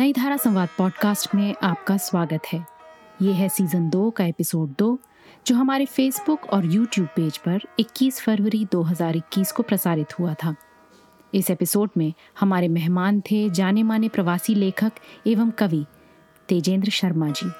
[0.00, 2.66] नई धारा संवाद पॉडकास्ट में आपका स्वागत है।
[3.22, 4.98] ये है सीज़न दो का एपिसोड दो,
[5.46, 10.54] जो हमारे फेसबुक और यूट्यूब पेज पर 21 फरवरी 2021 को प्रसारित हुआ था।
[11.34, 14.92] इस एपिसोड में हमारे मेहमान थे जाने माने प्रवासी लेखक
[15.26, 15.86] एवं कवि
[16.48, 17.52] तेजेंद्र शर्मा जी।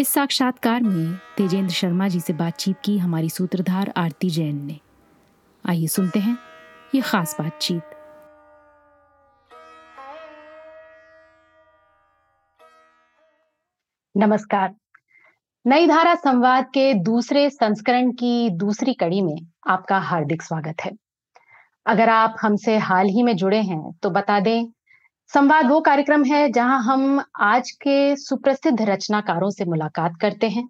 [0.00, 4.80] इस साक्षात्कार में तेजेंद्र शर्मा जी से बातचीत की हमारी सूत्रधार आरती जैन ने।
[5.66, 6.38] आइए सुनते हैं
[6.94, 7.82] ये खास बातचीत।
[14.20, 14.72] नमस्कार।
[15.64, 20.90] नई धारा संवाद के दूसरे संस्करण की दूसरी कड़ी में आपका हार्दिक स्वागत है।
[21.86, 24.66] अगर आप हमसे हाल ही में जुड़े हैं तो बता दें,
[25.32, 30.68] संवाद वो कार्यक्रम है जहाँ हम आज के सुप्रसिद्ध रचनाकारों से मुलाकात करते हैं।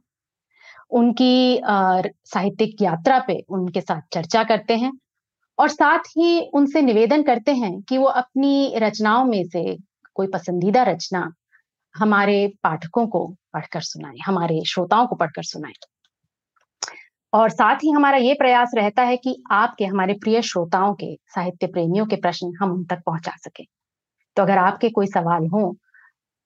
[0.90, 4.92] उनकी साहित्यिक यात्रा पे उनके साथ चर्चा करते हैं
[5.58, 9.76] और साथ ही उनसे निवेदन करते हैं कि वो अपनी रचनाओं में से
[10.16, 11.30] कोई पसंदीदा रचना
[11.94, 15.72] हमारे पाठकों को पढ़कर सुनाए, हमारे श्रोताओं को पढ़कर सुनाए।
[17.32, 21.66] और साथ ही हमारा ये प्रयास रहता है कि आपके, हमारे प्रिय श्रोताओं के, साहित्य
[21.66, 23.64] प्रेमियों के प्रश्न हम उन तक पहुँचा सके।
[24.36, 25.76] तो अगर आपके कोई सवाल हो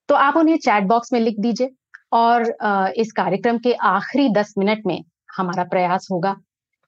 [0.09, 1.71] तो आप उन्हें चैट बॉक्स में लिख दीजिए
[2.13, 2.43] और
[2.97, 5.03] इस कार्यक्रम के आखिरी दस मिनट में
[5.37, 6.35] हमारा प्रयास होगा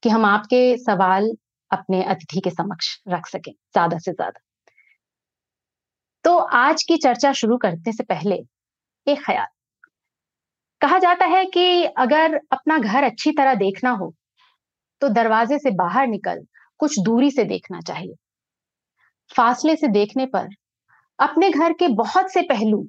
[0.02, 1.30] कि हम आपके सवाल
[1.70, 4.40] अपने अतिथि के समक्ष रख सकें, ज़्यादा से ज़्यादा।
[6.26, 8.34] तो आज की चर्चा शुरू करने से पहले
[9.06, 9.46] एक ख्याल।
[10.80, 14.12] कहा जाता है कि अगर अपना घर अच्छी तरह देखना हो
[15.02, 16.42] तो दरवाजे से बाहर निकल
[16.80, 18.14] कुछ दूरी से देखना चाहिए।
[19.30, 20.48] फासले से देखने पर
[21.18, 22.84] अपने घर के बहुत से पहलू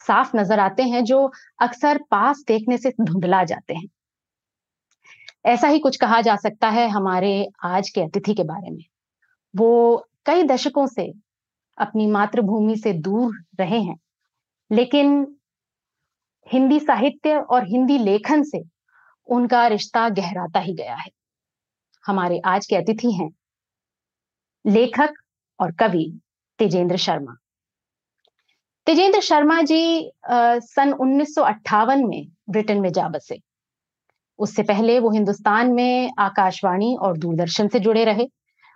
[0.00, 1.18] साफ़ नज़र आते हैं जो
[1.62, 3.88] अक्सर पास देखने से धुंधला जाते हैं।
[5.46, 8.84] ऐसा ही कुछ कहा जा सकता है हमारे आज के अतिथि के बारे में।
[9.54, 11.12] वो कई दशकों से
[11.78, 13.96] अपनी मातृभूमि से दूर रहे हैं।
[14.72, 15.36] लेकिन
[16.52, 18.64] हिंदी साहित्य और हिंदी लेखन से
[19.26, 21.10] उनका रिश्ता गहराता ही गया है।
[22.06, 23.30] हमारे आज के अतिथि हैं
[24.66, 25.14] लेखक
[25.60, 26.20] और कवि
[26.58, 27.36] तेजेंद्र शर्मा।
[28.86, 33.40] तेजेंद्र शर्मा जी आ, सन उन्नीस सौ अट्ठावन में ब्रिटेन में जा बसे।
[34.38, 38.26] उससे पहले वो हिंदुस्तान में आकाशवाणी और दूरदर्शन से जुड़े रहे।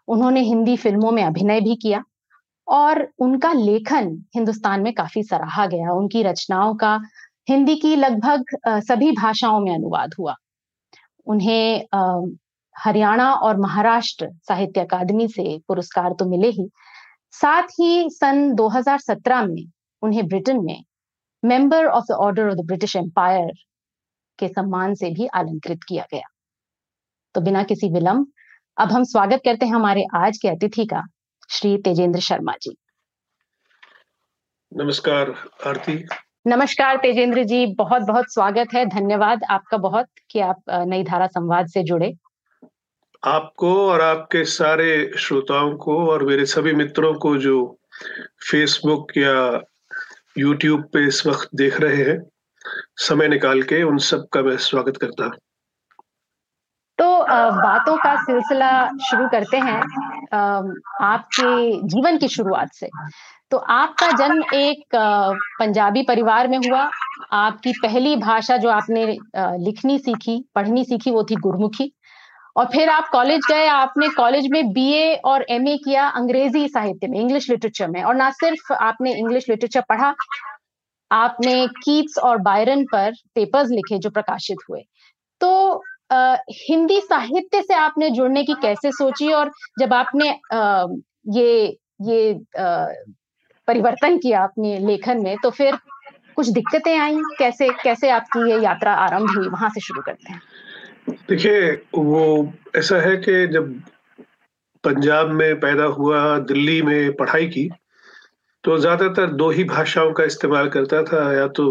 [0.08, 2.04] उन्होंने हिंदी फ़िल्मों में अभिनय भी किया।
[2.68, 6.98] और उनका लेखन हिंदुस्तान में काफ़ी सराहा गया। उनकी रचनाओं का
[7.48, 10.34] हिंदी की लगभग सभी भाषाओं में अनुवाद हुआ।
[11.26, 11.84] उन्हें
[12.76, 16.68] हरियाणा और महाराष्ट्र साहित्य अकादमी से पुरस्कार तो मिले ही।
[17.34, 19.64] साथ ही सन 2017 में
[20.02, 20.82] उन्हें ब्रिटेन में
[21.42, 23.52] member of the order of the British Empire
[24.38, 26.28] के सम्मान से भी अलंकृत किया गया।
[27.34, 28.26] तो बिना किसी विलंब,
[28.76, 31.02] अब हम स्वागत करते हैं हमारे आज के अतिथि का।
[31.48, 32.74] श्री तेजेंद्र शर्मा जी।
[34.72, 35.30] नमस्कार
[35.66, 36.04] आरती।
[36.46, 41.66] नमस्कार तेजेंद्र जी बहुत बहुत स्वागत है धन्यवाद आपका बहुत कि आप नई धारा संवाद
[41.66, 42.12] से जुड़े।
[43.24, 47.78] आपको और आपके सारे श्रोताओं को और मेरे सभी मित्रों को जो
[48.50, 49.62] फेसबुक या
[50.38, 52.18] यूट्यूब पे इस वक्त देख रहे हैं
[52.96, 55.32] समय निकाल के उन सब का मैं स्वागत करता हूँ।
[57.28, 59.80] बातों का सिलसिला शुरू करते हैं
[61.04, 61.48] आपके
[61.88, 62.88] जीवन की शुरुआत से।
[63.50, 64.96] तो आपका जन्म एक
[65.58, 66.88] पंजाबी परिवार में हुआ।
[67.32, 69.06] आपकी पहली भाषा जो आपने
[69.58, 71.92] लिखनी सीखी, पढ़नी सीखी वो थी गुरमुखी।
[72.56, 77.18] और फिर आप कॉलेज गए, आपने कॉलेज में बीए और एमए किया अंग्रेज़ी साहित्य में
[77.20, 80.14] इंग्लिश लिटरेचर में। और ना सिर्फ़ आपने इंग्लिश लिटरेचर पढ़ा,
[81.10, 84.82] आपने कीट्स और बायरन पर पेपर्स लिखे जो प्रकाशित हुए।
[85.40, 90.86] तो हिंदी साहित्य से आपने जुड़ने की कैसे सोची और जब आपने आ,
[91.28, 92.86] ये ये आ,
[93.68, 95.78] परिवर्तन किया अपने लेखन में तो फिर
[96.36, 97.16] कुछ दिक्कतें आई?
[97.38, 99.48] कैसे कैसे आपकी ये यात्रा आरंभ हुई?
[99.48, 100.40] वहाँ से शुरू करते हैं।
[101.28, 103.72] देखिए वो ऐसा है कि जब
[104.84, 107.68] पंजाब में पैदा हुआ दिल्ली में पढ़ाई की
[108.64, 111.66] तो ज़्यादातर दो ही भाषाओं का इस्तेमाल करता था या तो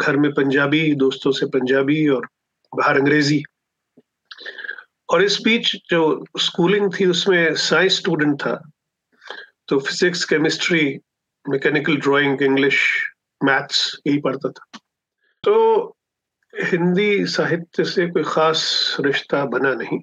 [0.00, 2.26] घर में पंजाबी दोस्तों से पंजाबी और
[2.72, 3.42] बाहर अंग्रेज़ी।
[5.12, 8.70] और इस बीच जो स्कूलिंग थी उसमें साइंस स्टूडेंट था।
[9.68, 10.98] तो physics chemistry
[11.48, 13.04] mechanical drawing English
[13.44, 14.78] maths यही पढ़ता था।
[15.42, 15.84] तो
[16.64, 20.00] हिंदी साहित्य से कोई खास रिश्ता बना नहीं।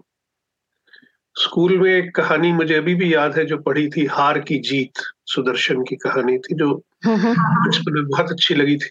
[1.36, 4.92] स्कूल में एक कहानी मुझे अभी भी याद है जो पढ़ी थी हार की जीत
[5.26, 8.90] सुदर्शन की कहानी थी जो बचपन में बहुत अच्छी लगी थी।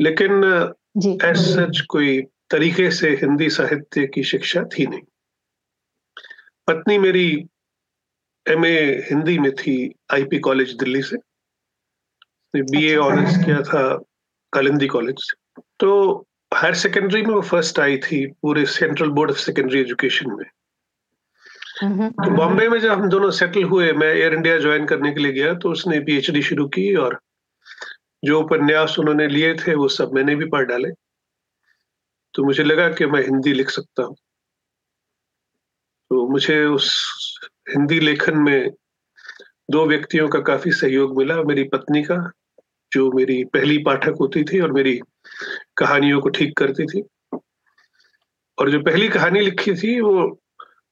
[0.00, 0.44] लेकिन
[1.24, 5.00] एज सच कोई तरीके से हिंदी साहित्य की शिक्षा थी नहीं।
[6.66, 7.46] पत्नी मेरी
[8.48, 8.80] एमए
[9.10, 11.16] हिंदी में थी आईपी कॉलेज दिल्ली से।
[12.54, 14.04] बीए ऑनर्स अच्छा। किया था
[14.52, 19.38] कलिंदी कॉलेज से। तो हायर सेकेंडरी में वो फ़र्स्ट आई थी पूरे central board of
[19.38, 20.46] secondary education में।
[22.10, 25.32] तो बॉम्बे में जब हम दोनों सेटल हुए मैं एयर इंडिया ज्वाइन करने के लिए
[25.32, 27.20] गया तो उसने पीएचडी शुरू की और
[28.24, 30.88] जो उपन्यास उन्होंने लिए थे वो सब मैंने भी पढ़ डाले।
[32.38, 34.14] तो मुझे लगा कि मैं हिंदी लिख सकता हूँ।
[36.10, 36.90] तो मुझे उस
[37.70, 38.70] हिंदी लेखन में
[39.70, 42.30] दो व्यक्तियों का काफ़ी सहयोग मिला मेरी पत्नी का
[42.92, 45.00] जो मेरी पहली पाठक होती थी और मेरी
[45.76, 47.02] कहानियों को ठीक करती थी।
[48.58, 50.40] और जो पहली कहानी लिखी थी वो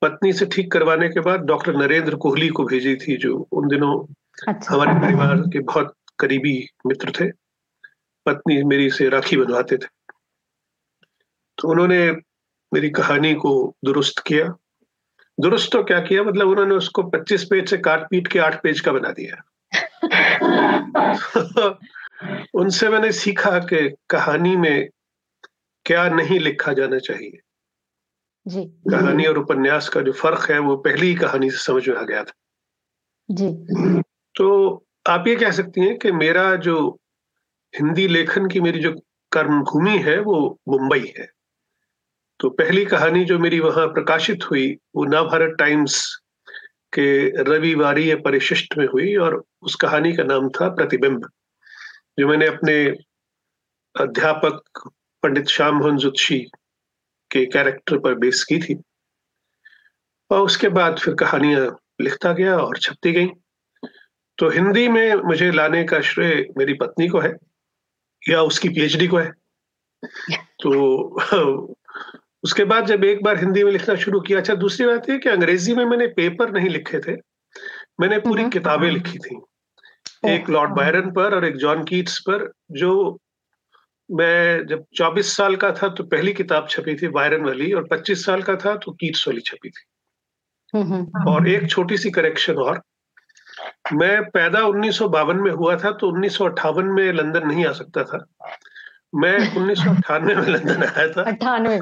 [0.03, 4.15] पत्नी से ठीक करवाने के बाद डॉक्टर नरेंद्र कोहली को भेजी थी जो उन दिनों
[4.49, 7.31] अच्छा। हमारे परिवार के बहुत करीबी मित्र थे।
[8.27, 9.96] पत्नी मेरी से राखी बनवाते थे।
[11.59, 12.11] तो उन्होंने
[12.75, 14.57] मेरी कहानी को दुरुस्त किया।
[15.41, 16.23] दुरुस्त तो क्या किया?
[16.23, 19.43] मतलब उन्होंने उसको 25 पेज से काट पीट के आठ पेज का बना दिया।
[22.55, 24.89] उनसे मैंने सीखा कि कहानी में
[25.85, 27.41] क्या नहीं लिखा जाना चाहिए।
[28.49, 31.97] जी। कहानी और उपन्यास का जो फ़र्क है वो पहली ही कहानी से समझ में
[31.97, 32.33] आ गया था।
[33.31, 33.49] जी।
[34.35, 34.77] तो
[35.07, 37.01] आप ये कह सकती हैं कि मेरा जो
[37.77, 38.95] हिंदी लेखन की मेरी जो
[39.33, 41.36] कर्म भूमि है वो मुंबई है।
[42.41, 46.17] तो पहली कहानी जो मेरी वहाँ प्रकाशित हुई, वो नवभारत टाइम्स
[46.93, 51.29] के रविवारी परिशिष्ट में हुई और उस कहानी का नाम था प्रतिबिंब,
[52.19, 52.85] जो मैंने अपने
[53.95, 54.89] अध्यापक
[55.23, 56.39] पंडित श्याम मोहन जुत्शी
[57.31, 58.81] के कैरेक्टर पर बेस की थी।
[60.31, 61.67] और उसके बाद फिर कहानियाँ
[62.01, 63.29] लिखता गया और छपती गई।
[64.39, 67.33] तो हिंदी में मुझे लाने का श्रेय मेरी पत्नी को है,
[68.29, 69.31] या उसकी पीएचडी को है।
[70.61, 71.75] तो
[72.47, 75.29] उसके बाद जब एक बार हिंदी में लिखना शुरू किया अच्छा दूसरी बात है कि
[75.29, 77.17] अंग्रेज़ी में मैंने पेपर नहीं लिखे थे।
[78.01, 79.41] मैंने पूरी हम्म। किताबें लिखी थी।
[80.27, 83.21] एक लॉर्ड बायरन पर और एक जॉन कीट्स पर जो
[84.11, 88.27] मैं जब 24 साल का था तो पहली किताब छपी थी बायरन वाली और 25
[88.27, 89.85] साल का था तो कीट्स वाली छपी थी।
[90.75, 92.83] हम्म, हम्म। और एक छोटी सी करेक्शन और
[93.93, 97.67] मैं पैदा उन्नीस सौ बावन में हुआ था तो उन्नीस सौ अट्ठावन में लंदन नहीं
[97.67, 98.27] आ सकता था।
[99.15, 101.79] मैं उन्नीस सौ अट्ठानवे में लंदन आया था। अट्ठानवे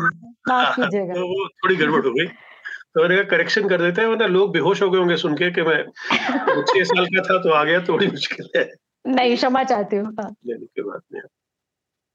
[0.48, 0.74] में हाँ,
[1.14, 2.26] तो वो थोड़ी गड़बड़ हो गई।
[2.94, 5.50] तो मैंने कहा करेक्शन कर देते हैं वरना लोग बेहोश हो गए होंगे सुन के
[5.50, 5.84] कि मैं
[6.62, 8.72] छह साल का था तो आ गया थोड़ी मुश्किल है।
[9.06, 10.36] नहीं क्षमा चाहती हूँ। हाँ।
[10.80, 11.22] बात नहीं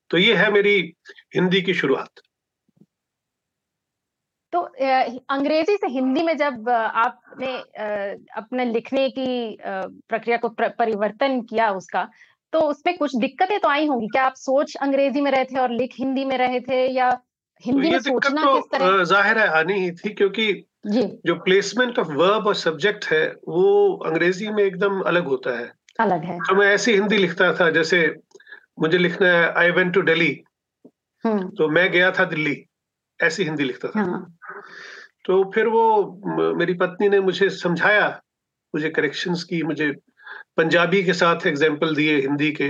[0.10, 0.94] तो ये है मेरी
[1.36, 2.10] हिंदी की शुरुआत।
[4.54, 4.60] तो
[5.30, 7.58] अंग्रेज़ी से हिंदी में जब आपने
[8.38, 9.58] अपने लिखने की
[10.10, 12.10] प्रक्रिया को परिवर्तन किया उसका
[12.54, 15.72] तो उसमें कुछ दिक्कतें तो आई होंगी। क्या आप सोच अंग्रेज़ी में रहे थे और
[15.72, 17.22] लिख हिंदी में रहे थे या
[17.64, 20.52] हिंदी तो में सोचना तो, किस तरह ज़ाहिर है आनी ही थी क्योंकि
[20.88, 25.72] जी। जो प्लेसमेंट ऑफ़ वर्ब और सब्जेक्ट है वो अंग्रेज़ी में एकदम अलग होता है।
[26.00, 28.00] अलग है। तो मैं ऐसी हिंदी लिखता था जैसे
[28.80, 30.32] मुझे लिखना है आई वेंट टू दिल्ली
[31.24, 32.56] तो मैं गया था दिल्ली
[33.20, 34.38] ऐसी हिंदी लिखता था। हाँ।
[35.26, 38.08] तो फिर वो मेरी पत्नी ने मुझे समझाया
[38.74, 39.92] मुझे करेक्शंस की मुझे
[40.58, 42.70] पंजाबी के साथ एग्ज़ाम्पल दिए हिंदी के।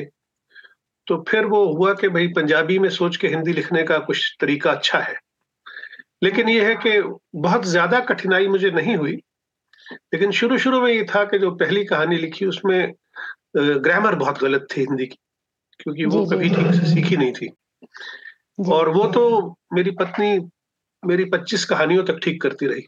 [1.09, 4.71] तो फिर वो हुआ कि भाई पंजाबी में सोच के हिंदी लिखने का कुछ तरीका
[4.71, 5.15] अच्छा है।
[6.23, 9.15] लेकिन ये है कि बहुत ज़्यादा कठिनाई मुझे नहीं हुई
[9.91, 12.93] लेकिन शुरू शुरू में ये था कि जो पहली कहानी लिखी उसमें
[13.57, 15.17] ग्रामर बहुत गलत थी हिंदी की
[15.79, 17.49] क्योंकि वो कभी ठीक से सीखी नहीं थी।
[18.71, 20.49] और वो तो मेरी पत्नी
[21.05, 22.81] मेरी पच्चीस कहानियों तक ठीक करती रही।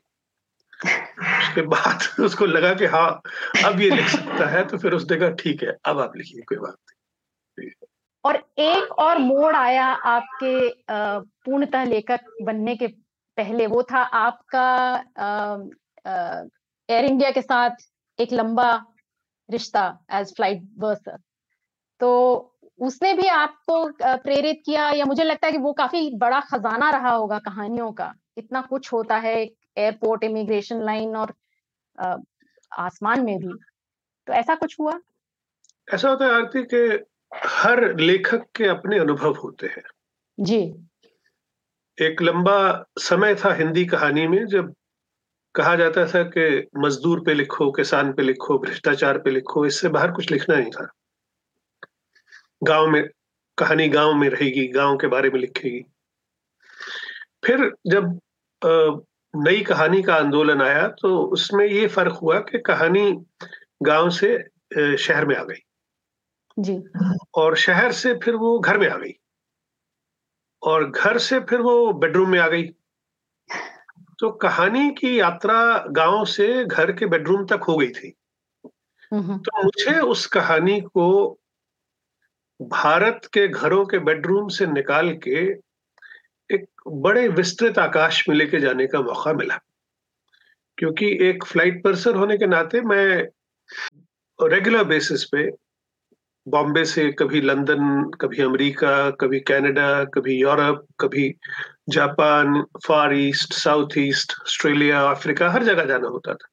[0.83, 3.21] उसके बाद उसको लगा कि हाँ
[3.65, 6.57] अब ये लिख सकता है तो फिर उसने कहा ठीक है अब आप लिखिए कोई
[6.57, 6.75] बात
[8.23, 12.87] और एक और मोड़ आया आपके पूर्णतः लेखक बनने के
[13.37, 14.65] पहले, वो था आपका
[16.89, 17.85] एयर इंडिया के साथ
[18.19, 18.71] एक लंबा
[19.49, 21.17] रिश्ता एज फ़्लाइट बर्सर
[22.01, 22.09] तो
[22.79, 27.11] उसने भी आपको प्रेरित किया या मुझे लगता है कि वो काफ़ी बड़ा खजाना रहा
[27.11, 31.33] होगा कहानियों का। इतना कुछ होता है एयरपोर्ट इमिग्रेशन लाइन और
[32.71, 33.53] आसमान में भी।
[34.27, 34.99] तो ऐसा कुछ हुआ?
[35.87, 36.97] ऐसा होता है, आरती, के
[37.61, 39.83] हर लेखक के अपने अनुभव होते हैं।
[40.37, 40.61] जी।
[41.97, 44.73] एक लंबा समय था हिंदी कहानी में जब
[45.55, 50.11] कहा जाता था कि मजदूर पे लिखो किसान पे लिखो भ्रष्टाचार पे लिखो इससे बाहर
[50.11, 50.87] कुछ लिखना नहीं था।
[52.63, 53.03] गाँव में
[53.57, 55.81] कहानी गाँव में रहेगी गाँव के बारे में लिखेगी।
[57.45, 58.19] फिर जब
[59.33, 63.11] नई कहानी का आंदोलन आया तो उसमें ये फ़र्क हुआ कि कहानी
[63.83, 64.37] गाँव से
[64.97, 65.61] शहर में आ गई।
[66.59, 66.83] जी।
[67.35, 69.13] और शहर से फिर वो घर में आ गई।
[70.63, 72.63] और घर से फिर वो बेडरूम में आ गई।
[74.19, 78.09] तो कहानी की यात्रा गाँव से घर के बेडरूम तक हो गई थी।
[79.13, 81.37] तो मुझे उस कहानी को
[82.61, 85.39] भारत के घरों के बेडरूम से निकाल के
[86.53, 89.59] एक बड़े विस्तृत आकाश में लेके जाने का मौका मिला।
[90.77, 93.27] क्योंकि एक फ़्लाइट पर्सन होने के नाते मैं
[94.47, 95.60] रेगुलर बेसिस पे
[96.47, 101.35] बॉम्बे से कभी लंदन कभी अमेरिका कभी कनाडा कभी यूरोप कभी
[101.89, 106.47] Japan far east south east Australia Africa हर जगह जाना होता था।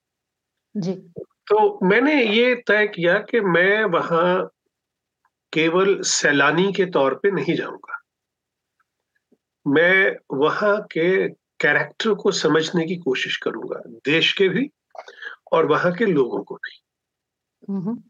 [0.75, 4.51] जी। तो मैंने ये तय किया कि मैं वहाँ
[5.53, 8.01] केवल सैलानी के तौर पे नहीं जाऊँगा।
[9.67, 14.69] मैं वहाँ के कैरेक्टर को समझने की कोशिश करूँगा देश के भी
[15.51, 16.79] और वहाँ के लोगों को भी।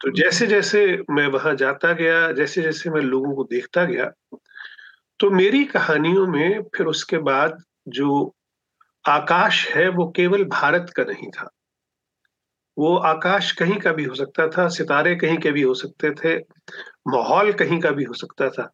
[0.02, 4.12] तो जैसे जैसे मैं वहाँ जाता गया, जैसे जैसे मैं लोगों को देखता गया
[5.20, 8.36] तो मेरी कहानियों में फिर उसके बाद जो
[9.08, 11.50] आकाश है वो केवल भारत का नहीं था।
[12.78, 16.38] वो आकाश कहीं का भी हो सकता था, सितारे कहीं के भी हो सकते थे,
[17.08, 18.70] माहौल कहीं का भी हो सकता था।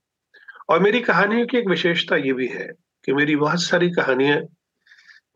[0.69, 2.67] और मेरी कहानियों की एक विशेषता ये भी है
[3.05, 4.41] कि मेरी बहुत सारी कहानियाँ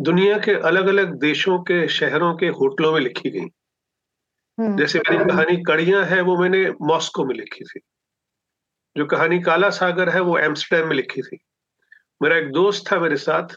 [0.02, 3.48] दुनिया के अलग अलग देशों के, शहरों के, होटलों में लिखी गई।
[4.60, 7.80] जैसे मेरी कहानी कड़ियाँ है वो मैंने मॉस्को में लिखी थी।
[8.98, 11.38] जो कहानी काला सागर है वो एम्स्टरडेम में लिखी थी।
[12.22, 13.56] मेरा एक दोस्त था मेरे साथ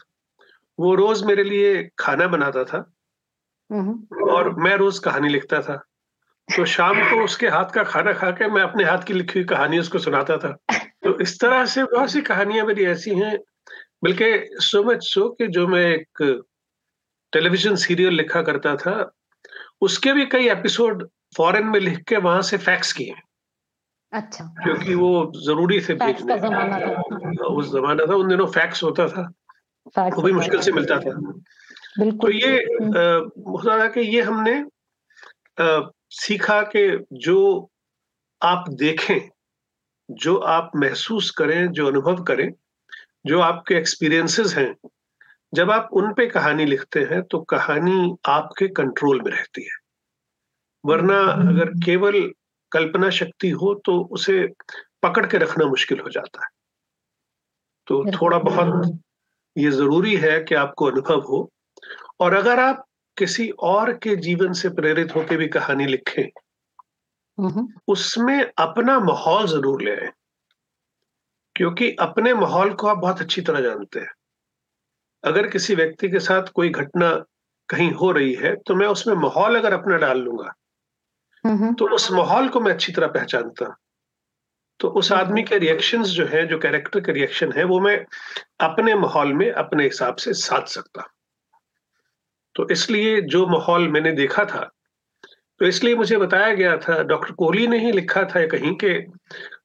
[0.79, 2.93] वो रोज मेरे लिए खाना बनाता था
[3.71, 5.75] हम्म। और मैं रोज कहानी लिखता था।
[6.55, 9.43] तो शाम को उसके हाथ का खाना खा के मैं अपने हाथ की लिखी हुई
[9.43, 10.57] कहानी उसको सुनाता था।
[11.03, 13.37] तो इस तरह से बहुत सी कहानियाँ मेरी ऐसी हैं
[14.03, 16.41] बल्कि सो मच सो कि जो मैं एक
[17.33, 19.11] टेलीविज़न सीरियल लिखा करता था
[19.81, 23.13] उसके भी कई एपिसोड फॉरेन में लिख के वहाँ से फैक्स किए
[24.13, 26.33] अच्छा। क्योंकि वो ज़रूरी थे भेजने
[27.43, 29.33] उस जमाना था उन दिनों फैक्स होता था।
[30.15, 31.31] वो भी मुश्किल से मिलता था।
[32.11, 32.57] तो ये।
[33.47, 34.65] होता था कि ये हमने
[35.61, 37.69] आ, सीखा कि जो
[38.41, 39.29] आप देखें
[40.11, 42.53] जो आप महसूस करें जो अनुभव करें
[43.25, 44.75] जो आपके एक्सपीरियंसेस हैं
[45.53, 49.77] जब आप उन पे कहानी लिखते हैं तो कहानी आपके कंट्रोल में रहती है।
[50.83, 51.19] वरना
[51.49, 52.21] अगर केवल
[52.71, 54.45] कल्पना शक्ति हो तो उसे
[55.03, 56.49] पकड़ के रखना मुश्किल हो जाता है।
[57.87, 58.99] तो थोड़ा बहुत
[59.55, 61.49] ये ज़रूरी है कि आपको अनुभव हो।
[62.19, 62.83] और अगर आप
[63.17, 66.23] किसी और के जीवन से प्रेरित होकर भी कहानी लिखें
[67.87, 70.11] उसमें अपना माहौल ज़रूर ले आए।
[71.55, 74.11] क्योंकि अपने माहौल को आप बहुत अच्छी तरह जानते हैं।
[75.23, 77.11] अगर किसी व्यक्ति के साथ कोई घटना
[77.69, 80.53] कहीं हो रही है तो मैं उसमें माहौल अगर अपना डाल लूँगा
[81.73, 83.65] तो उस माहौल को मैं अच्छी तरह पहचानता।
[84.79, 87.95] तो उस आदमी के रिएक्शंस जो है जो कैरेक्टर के रिएक्शन है वो मैं
[88.59, 91.07] अपने माहौल में अपने हिसाब से साध सकता।
[92.55, 94.69] तो इसलिए जो माहौल मैंने देखा था
[95.61, 98.93] तो इसलिए मुझे बताया गया था डॉक्टर कोहली ने ही लिखा था कहीं के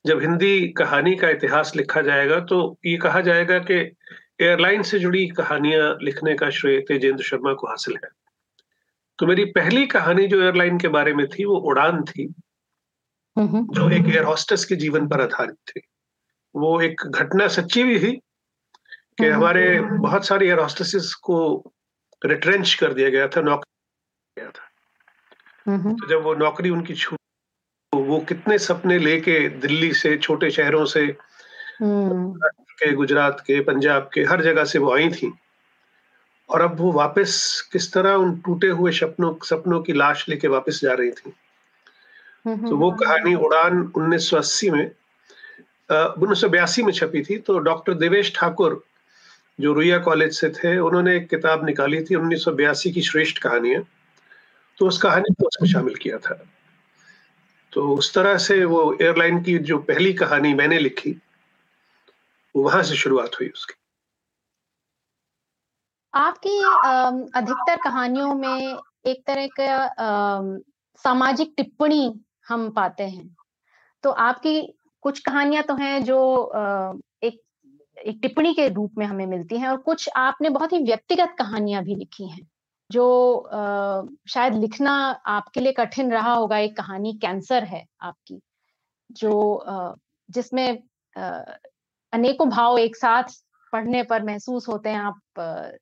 [0.06, 3.80] जब हिंदी कहानी का इतिहास लिखा जाएगा तो ये कहा जाएगा कि
[4.40, 8.10] एयरलाइन से जुड़ी कहानियाँ लिखने का श्रेय तेजेंद्र शर्मा को हासिल है।
[9.18, 12.34] तो मेरी पहली कहानी जो एयरलाइन के बारे में थी वो उड़ान थी।
[13.74, 15.80] जो एक एयर हॉस्टेस के जीवन पर आधारित थी।
[16.54, 18.12] वो एक घटना सच्ची भी थी
[19.18, 21.72] कि हमारे बहुत सारे एयर हॉस्टेसेस को
[22.24, 24.64] रिट्रेंच कर दिया गया था नौकरी गया था।
[25.94, 27.18] तो जब वो नौकरी उनकी छूट
[27.94, 31.00] वो कितने सपने लेके दिल्ली से छोटे शहरों से
[31.80, 32.40] हम्म।
[32.78, 35.32] के गुजरात के पंजाब के हर जगह से वो आई थी।
[36.48, 37.30] और अब वो वापस
[37.72, 41.30] किस तरह उन टूटे हुए सपनों सपनों की लाश लेके वापस जा रही थी।
[42.46, 44.84] तो वो कहानी उड़ान 1980 में
[45.90, 48.82] उन्नीस सौ बयासी में छपी थी। तो डॉक्टर देवेश ठाकुर
[49.58, 53.38] जो रुइया कॉलेज से थे उन्होंने एक किताब निकाली थी उन्नीस सौ बयासी की श्रेष्ठ
[53.38, 53.82] कहानियाँ
[54.78, 56.42] तो उस कहानी को उसमें शामिल किया था।
[57.72, 61.16] तो उस तरह से वो एयरलाइन की जो पहली कहानी मैंने लिखी
[62.54, 63.74] वहाँ से शुरुआत हुई उसकी।
[66.14, 66.58] आपकी
[67.36, 69.88] अधिकतर कहानियों में एक तरह का
[71.04, 72.12] सामाजिक टिप्पणी
[72.48, 73.28] हम पाते हैं।
[74.04, 74.60] तो आपकी
[75.02, 76.18] कुछ कहानियाँ तो हैं जो
[77.22, 77.40] एक
[77.96, 81.82] एक टिप्पणी के रूप में हमें मिलती हैं और कुछ आपने बहुत ही व्यक्तिगत कहानियाँ
[81.84, 82.46] भी लिखी हैं
[82.90, 84.92] जो आ, शायद लिखना
[85.26, 88.40] आपके लिए कठिन रहा होगा। एक कहानी कैंसर है आपकी
[89.10, 89.94] जो आ,
[90.30, 90.82] जिसमें
[92.12, 93.22] अनेकों भाव एक साथ
[93.72, 95.78] पढ़ने पर महसूस होते हैं आप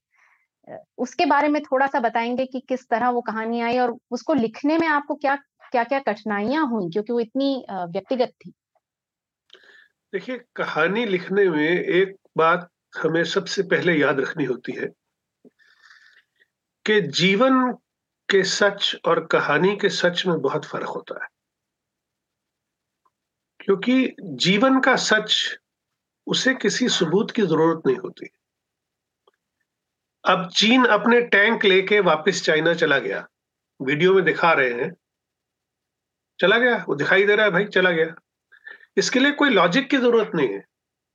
[0.99, 4.79] उसके बारे में थोड़ा सा बताएँगे कि किस तरह वो कहानी आई और उसको लिखने
[4.79, 5.37] में आपको क्या
[5.73, 6.91] क्या क्या कठिनाइयाँ हुई?
[6.91, 8.53] क्योंकि वो इतनी व्यक्तिगत थी।
[10.13, 14.87] देखिए, कहानी लिखने में एक बात हमें सबसे पहले याद रखनी होती है
[16.87, 17.73] कि जीवन
[18.29, 21.29] के सच और कहानी के सच में बहुत फ़र्क होता है।
[23.61, 25.59] क्योंकि जीवन का सच
[26.27, 28.29] उसे किसी सबूत की ज़रूरत नहीं होती।
[30.25, 33.27] अब चीन अपने टैंक लेके वापस चाइना चला गया।
[33.83, 34.93] वीडियो में दिखा रहे हैं।
[36.41, 38.15] चला गया, वो दिखाई दे रहा है भाई, चला गया।
[38.97, 40.65] इसके लिए कोई लॉजिक की ज़रूरत नहीं है।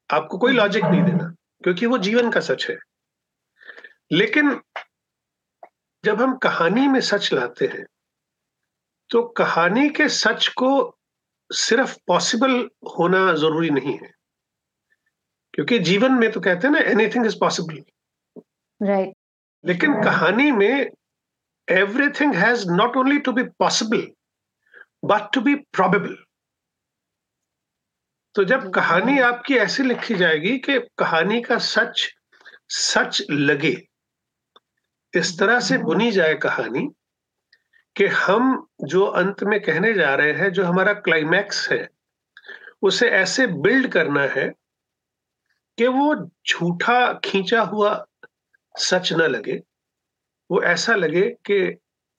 [0.10, 2.78] आपको कोई लॉजिक नहीं देना, क्योंकि वो जीवन का सच है।
[4.12, 4.62] लेकिन
[6.04, 7.86] जब हम कहानी में सच लाते हैं
[9.10, 10.98] तो कहानी के सच को
[11.52, 14.21] सिर्फ़ पॉसिबल होना ज़रूरी नहीं है।
[15.54, 17.84] क्योंकि जीवन में तो कहते हैं ना एनीथिंग इज़ पॉसिबल
[18.82, 19.14] राइट
[19.64, 20.06] लेकिन right.
[20.06, 20.92] कहानी में
[21.68, 24.08] everything has not only to be possible
[25.06, 26.18] but to be probable
[28.36, 32.08] तो जब कहानी आपकी ऐसी लिखी जाएगी कि कहानी का सच
[32.70, 33.76] सच लगे
[35.14, 36.88] इस तरह से बुनी जाए कहानी
[37.96, 41.88] कि हम जो अंत में कहने जा रहे हैं जो हमारा क्लाइमैक्स है
[42.82, 44.52] उसे ऐसे बिल्ड करना है
[45.78, 46.16] कि वो
[46.48, 47.94] झूठा खींचा हुआ
[48.76, 49.62] सच न लगे
[50.50, 51.78] वो ऐसा लगे कि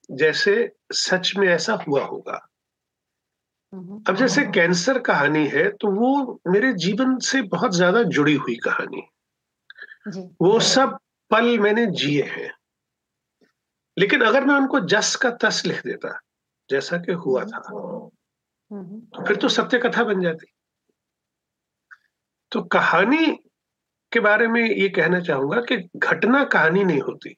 [0.08, 0.54] जैसे
[0.94, 2.34] सच में ऐसा हुआ होगा।
[4.08, 9.02] अब जैसे कैंसर कहानी है तो वो मेरे जीवन से बहुत ज़्यादा जुड़ी हुई कहानी
[10.42, 10.98] वो सब
[11.30, 12.50] पल मैंने जिए हैं।
[13.96, 16.18] लेकिन अगर मैं उनको जस का तस लिख देता
[16.70, 20.46] जैसा कि हुआ था तो फिर तो सत्य कथा बन जाती।
[22.52, 23.26] तो कहानी
[24.12, 27.36] के बारे में ये कहना चाहूँगा कि घटना कहानी नहीं होती।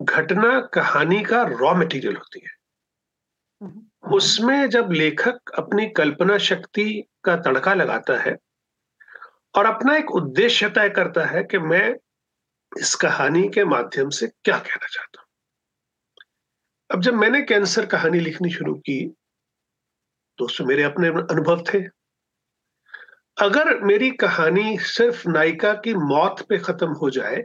[0.00, 2.52] घटना कहानी का रॉ मटेरियल होती है।
[4.12, 8.36] उसमें जब लेखक अपनी कल्पना शक्ति का तड़का लगाता है
[9.54, 11.94] और अपना एक उद्देश्य तय करता है कि मैं
[12.72, 15.28] इस कहानी के माध्यम से क्या कहना चाहता हूँ।
[16.90, 19.04] अब जब मैंने कैंसर कहानी लिखनी शुरू की
[20.38, 21.93] दोस्तों मेरे अपने अनुभव थे।
[23.42, 27.42] अगर मेरी कहानी सिर्फ़ नायिका की मौत पे खत्म हो जाए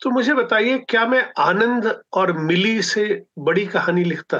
[0.00, 4.38] तो मुझे बताइए क्या मैं आनंद और मिली से बड़ी कहानी लिखता?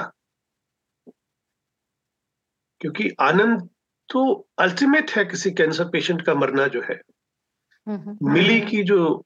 [2.79, 3.69] क्योंकि आनंद
[4.09, 7.01] तो अल्टीमेट है किसी कैंसर पेशेंट का मरना जो है।
[8.23, 9.25] मिली की जो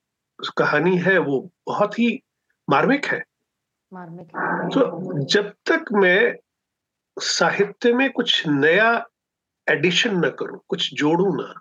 [0.57, 2.23] कहानी है वो बहुत ही
[2.69, 3.23] मार्मिक है।
[3.93, 4.27] मार्मिक
[4.73, 6.35] तो जब तक मैं
[7.17, 9.05] साहित्य में कुछ नया
[9.67, 11.53] एडिशन ना करूँ, कुछ जोड़ू ना।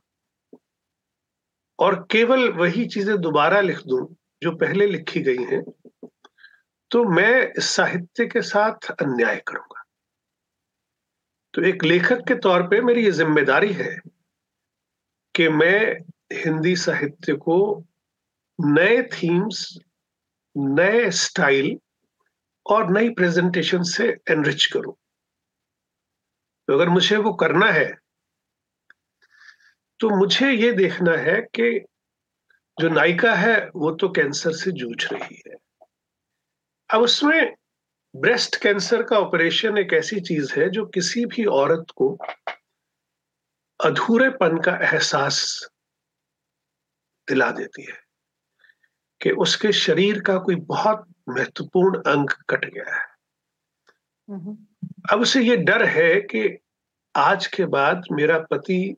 [1.79, 4.07] और केवल वही चीज़ें दोबारा लिख दूँ,
[4.43, 5.62] जो पहले लिखी गई हैं
[6.91, 9.83] तो मैं साहित्य के साथ अन्याय करूँगा।
[11.55, 13.97] तो एक लेखक के तौर पे मेरी ये ज़िम्मेदारी है
[15.35, 15.81] कि मैं
[16.35, 17.59] हिंदी साहित्य को
[18.59, 19.67] नए थीम्स
[20.57, 21.77] नए स्टाइल
[22.67, 24.95] और नई प्रेजेंटेशन से एनरिच करूँ।
[26.73, 27.99] तो अगर मुझे वो करना है
[30.01, 31.85] तो मुझे ये देखना है कि
[32.81, 35.55] जो नायिका है वो तो कैंसर से जूझ रही है।
[36.91, 37.55] अब उसमें
[38.17, 42.19] ब्रेस्ट कैंसर का ऑपरेशन एक ऐसी चीज़ है जो किसी भी औरत को
[43.81, 45.69] अधूरेपन का एहसास
[47.29, 48.01] दिला देती है
[49.21, 53.07] कि उसके शरीर का कोई बहुत महत्वपूर्ण अंग कट गया है।
[55.11, 56.59] अब उसे ये डर है कि
[57.14, 58.96] आज के बाद मेरा पति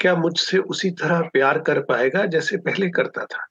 [0.00, 3.46] क्या मुझसे उसी तरह प्यार कर पाएगा जैसे पहले करता था?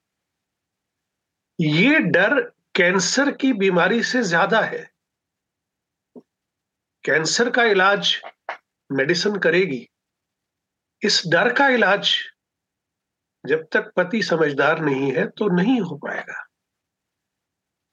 [1.58, 2.40] ये डर
[2.74, 4.90] कैंसर की बीमारी से ज़्यादा है।
[7.04, 8.14] कैंसर का इलाज
[8.90, 9.86] मेडिसिन करेगी।
[11.02, 12.14] इस डर का इलाज
[13.44, 16.44] जब तक पति समझदार नहीं है तो नहीं हो पाएगा।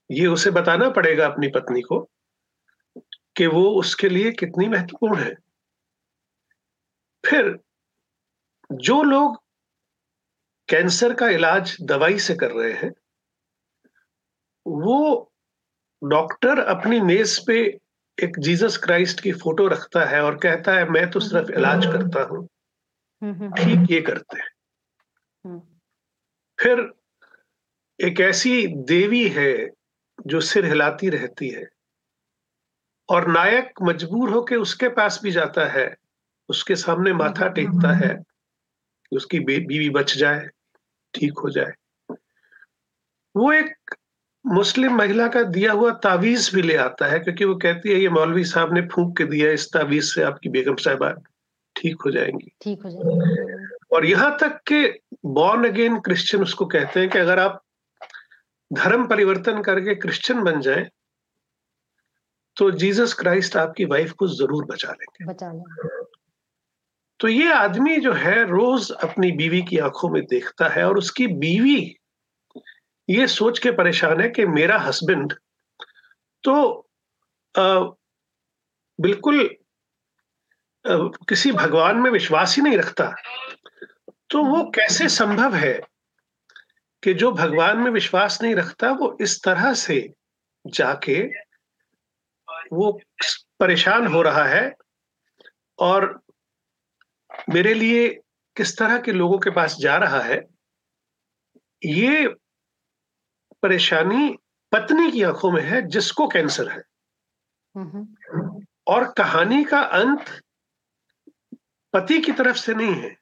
[0.10, 2.00] ये उसे बताना पड़ेगा अपनी पत्नी को
[3.36, 5.36] कि वो उसके लिए कितनी महत्वपूर्ण है।
[7.30, 7.60] फिर
[8.72, 9.44] जो लोग
[10.70, 12.92] कैंसर का इलाज दवाई से कर रहे हैं
[14.68, 15.32] वो
[16.04, 17.80] डॉक्टर अपनी मेज पे
[18.24, 22.24] एक जीसस क्राइस्ट की फ़ोटो रखता है और कहता है मैं तो सिर्फ़ इलाज करता
[22.24, 22.48] हूँ।
[23.58, 24.50] ठीक ये करते हैं।
[25.46, 25.60] हम्म।
[26.60, 26.94] फिर
[28.00, 29.70] एक ऐसी देवी है
[30.28, 31.70] जो सिर हिलाती रहती है
[33.10, 35.96] और नायक मजबूर होकर उसके पास भी जाता है।
[36.50, 38.14] उसके सामने माथा टेकता है।
[39.12, 40.48] कि उसकी बीवी बच जाए
[41.14, 41.74] ठीक हो जाए।
[43.36, 43.96] वो एक
[44.46, 48.10] मुस्लिम महिला का दिया हुआ तावीज भी ले आता है क्योंकि वो कहती है ये
[48.10, 51.12] मौलवी साहब ने फूंक के दिया इस तावीज से आपकी बेगम साहबा
[51.76, 57.00] ठीक हो जाएँगी। ठीक हो जाएँगी। और यहाँ तक कि बॉर्न अगेन क्रिश्चियन उसको कहते
[57.00, 57.62] हैं कि अगर आप
[58.72, 60.90] धर्म परिवर्तन करके क्रिश्चियन बन जाए
[62.58, 66.05] तो जीसस क्राइस्ट आपकी वाइफ को ज़रूर बचा लेंगे। बचा लेंगे।
[67.20, 71.28] तो ये आदमी जो है रोज अपनी बीवी की आँखों में देखता है और उसकी
[71.28, 71.98] बीवी
[73.10, 75.34] ये सोच के परेशान है कि मेरा हस्बैंड
[76.44, 76.88] तो
[77.58, 77.80] आ,
[79.02, 79.46] बिल्कुल
[80.88, 80.98] आ,
[81.30, 83.16] किसी भगवान में विश्वास ही नहीं रखता।
[84.30, 85.82] तो वो कैसे संभव है
[87.04, 90.14] कि जो भगवान में विश्वास नहीं रखता वो इस तरह से
[90.68, 91.24] जाके
[92.74, 93.02] वो
[93.60, 94.76] परेशान हो रहा है
[95.80, 96.25] और
[97.50, 98.08] मेरे लिए
[98.56, 100.44] किस तरह के लोगों के पास जा रहा है
[101.86, 102.28] ये
[103.64, 104.38] परेशानी
[104.72, 106.82] पत्नी की आँखों में है जिसको कैंसर है।
[108.88, 110.42] और कहानी का अंत
[111.94, 113.16] पति की तरफ़ से नहीं है।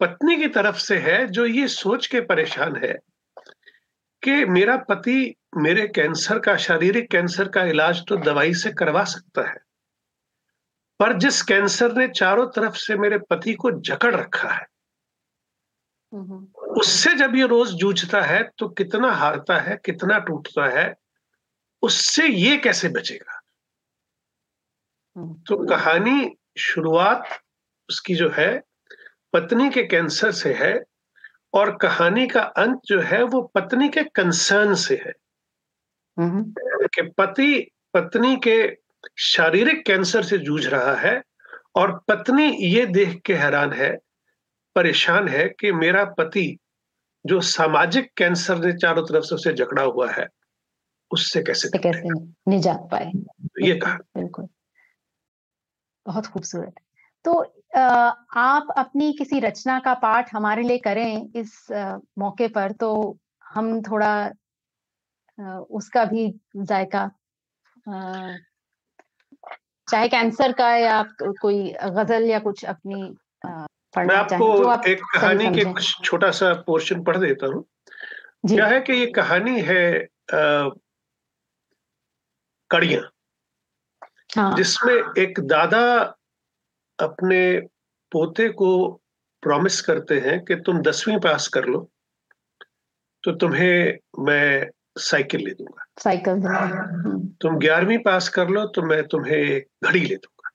[0.00, 2.92] पत्नी की तरफ़ से है जो ये सोच के परेशान है
[4.22, 9.48] कि मेरा पति मेरे कैंसर का शारीरिक कैंसर का इलाज तो दवाई से करवा सकता
[9.50, 9.56] है।
[11.00, 14.66] पर जिस कैंसर ने चारों तरफ़ से मेरे पति को जकड़ रखा है
[16.56, 20.94] उससे जब ये रोज जूझता है तो कितना हारता है कितना टूटता है
[21.82, 23.40] उससे ये कैसे बचेगा?
[25.18, 27.40] तो कहानी शुरुआत
[27.88, 28.62] उसकी जो है
[29.32, 30.84] पत्नी के कैंसर से है
[31.54, 35.12] और कहानी का अंत जो है वो पत्नी के कंसर्न से है।
[36.86, 41.22] कि पति पत्नी के शारीरिक कैंसर से जूझ रहा है
[41.74, 43.96] और पत्नी ये देख के हैरान है
[44.76, 46.58] परेशान है कि मेरा पति
[47.26, 50.26] जो सामाजिक कैंसर ने चारों तरफ़ से उसे जकड़ा हुआ है
[51.10, 52.08] उससे कैसे कैसे
[52.50, 53.12] निजात पाए।
[53.62, 54.48] ये कहा। बिल्कुल।
[56.06, 56.74] बहुत खूबसूरत।
[57.24, 57.32] तो
[57.76, 61.66] आप अपनी किसी रचना का पाठ हमारे लिए करें इस
[62.18, 64.30] मौके पर तो हम थोड़ा
[65.70, 67.10] उसका भी जायका
[69.90, 73.02] चाहे कैंसर का या कोई गज़ल या कुछ अपनी
[73.98, 77.64] मैं आपको आप एक कहानी के कुछ छोटा सा पोर्शन पढ़ देता हूँ।
[78.46, 80.08] क्या है कि ये कहानी है
[82.70, 83.00] कड़िया।
[84.36, 85.84] हाँ। जिसमें एक दादा
[86.98, 87.60] अपने
[88.12, 88.70] पोते को
[89.42, 91.90] प्रॉमिस करते हैं कि तुम दसवीं पास कर लो
[93.24, 96.40] तो तुम्हें मैं साइकिल ले दूँगा। साइकिल
[97.40, 100.50] तुम ग्यारहवीं पास कर लो तो मैं तुम्हें घड़ी ले दूँगा।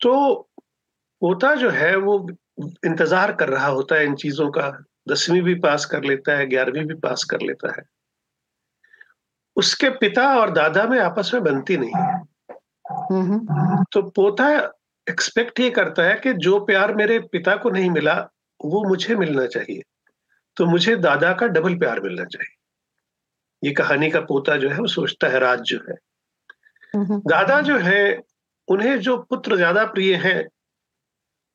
[0.00, 0.48] तो
[1.22, 2.18] पोता जो है वो
[2.86, 4.68] इंतज़ार कर रहा होता है इन चीज़ों का।
[5.08, 7.82] दसवीं भी पास कर लेता है ग्यारहवीं भी पास कर लेता है।
[9.56, 14.48] उसके पिता और दादा में आपस में बनती नहीं है। तो पोता
[15.06, 18.14] एक्सपेक्ट ये करता है कि जो प्यार मेरे पिता को नहीं मिला
[18.60, 19.82] वो मुझे मिलना चाहिए।
[20.56, 22.54] तो मुझे दादा का डबल प्यार मिलना चाहिए।
[23.62, 25.96] ये कहानी का पोता जो है वो सोचता है राज जो है।
[26.94, 28.20] दादा जो है
[28.68, 30.46] उन्हें जो पुत्र ज़्यादा प्रिय हैं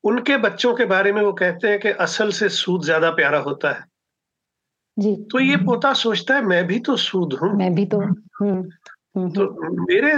[0.03, 3.71] उनके बच्चों के बारे में वो कहते हैं कि असल से सूद ज़्यादा प्यारा होता
[3.71, 3.83] है।
[4.97, 7.99] जी। तो ये पोता सोचता है मैं भी तो सूद हूँ। मैं भी तो
[9.29, 9.45] तो
[9.81, 10.13] मेरे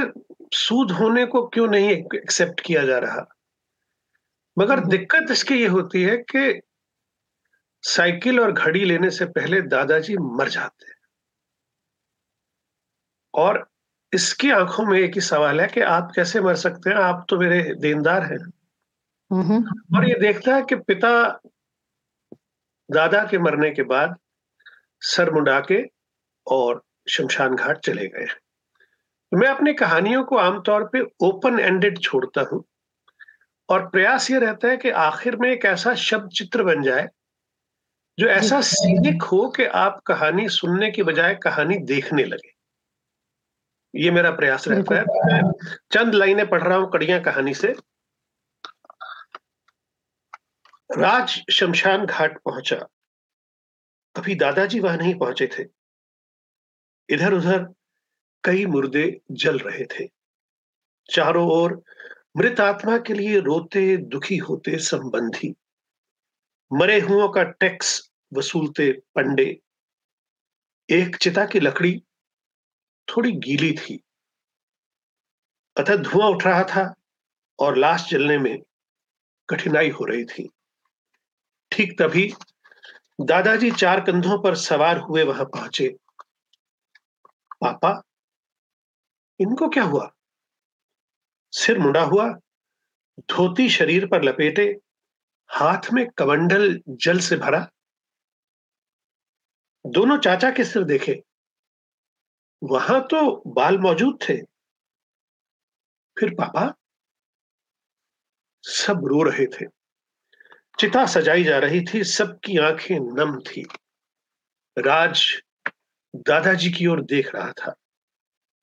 [0.53, 3.25] सूद होने को क्यों नहीं एक्सेप्ट किया जा रहा?
[4.57, 6.49] मगर दिक्कत इसकी ये होती है कि
[7.83, 10.95] साइकिल और घड़ी लेने से पहले दादाजी मर जाते हैं।
[13.33, 13.65] और
[14.13, 16.97] इसकी आँखों में एक ही सवाल है कि आप कैसे मर सकते हैं?
[16.97, 18.37] आप तो मेरे देनदार हैं।
[19.95, 21.09] और ये देखता है कि पिता
[22.89, 24.15] दादा के मरने के बाद
[25.01, 25.81] सर मुंडा के
[26.47, 28.27] और शमशान घाट चले गए
[29.31, 32.63] मैं अपनी कहानियों को आमतौर पे ओपन एंडेड छोड़ता हूँ
[33.69, 37.07] और प्रयास ये रहता है कि आखिर में एक ऐसा शब्द चित्र बन जाए
[38.19, 42.53] जो ऐसा सीनिक हो कि आप कहानी सुनने की बजाय कहानी देखने लगे।
[43.95, 45.51] ये मेरा प्रयास रहता है। मैं
[45.91, 47.75] चंद लाइनें पढ़ रहा हूँ कड़िया कहानी से।
[50.97, 52.87] राज शमशान घाट पहुँचा।
[54.15, 55.63] अभी दादाजी वहाँ नहीं पहुँचे थे।
[57.09, 57.73] इधर उधर
[58.43, 60.09] कई मुर्दे जल रहे थे।
[61.09, 61.83] चारों ओर
[62.37, 65.55] मृत आत्मा के लिए रोते दुखी होते संबंधी।
[66.73, 69.61] मरे हुओं का टैक्स वसूलते पंडे।
[70.89, 72.03] एक चिता की लकड़ी
[73.07, 74.03] थोड़ी गीली थी।
[75.77, 76.95] अतः धुआँ उठ रहा था
[77.59, 78.63] और लाश जलने में
[79.49, 80.49] कठिनाई हो रही थी।
[81.71, 82.33] ठीक तभी
[83.21, 85.95] दादाजी चार कंधों पर सवार हुए वहाँ पहुँचे।
[87.61, 88.01] पापा,
[89.39, 90.11] इनको क्या हुआ?
[91.51, 92.29] सिर मुंडा हुआ,
[93.19, 94.79] धोती शरीर पर लपेटे
[95.53, 97.69] हाथ में कमंडल जल से भरा।
[99.87, 101.23] दोनों चाचा के सिर देखे।
[102.63, 104.41] वहाँ तो बाल मौजूद थे।
[106.19, 106.73] फिर पापा
[108.61, 109.65] सब रो रहे थे।
[110.79, 113.67] चिता सजाई जा रही थी, सबकी आँखें नम थी।
[114.77, 115.41] राज
[116.15, 117.75] दादाजी की ओर देख रहा था।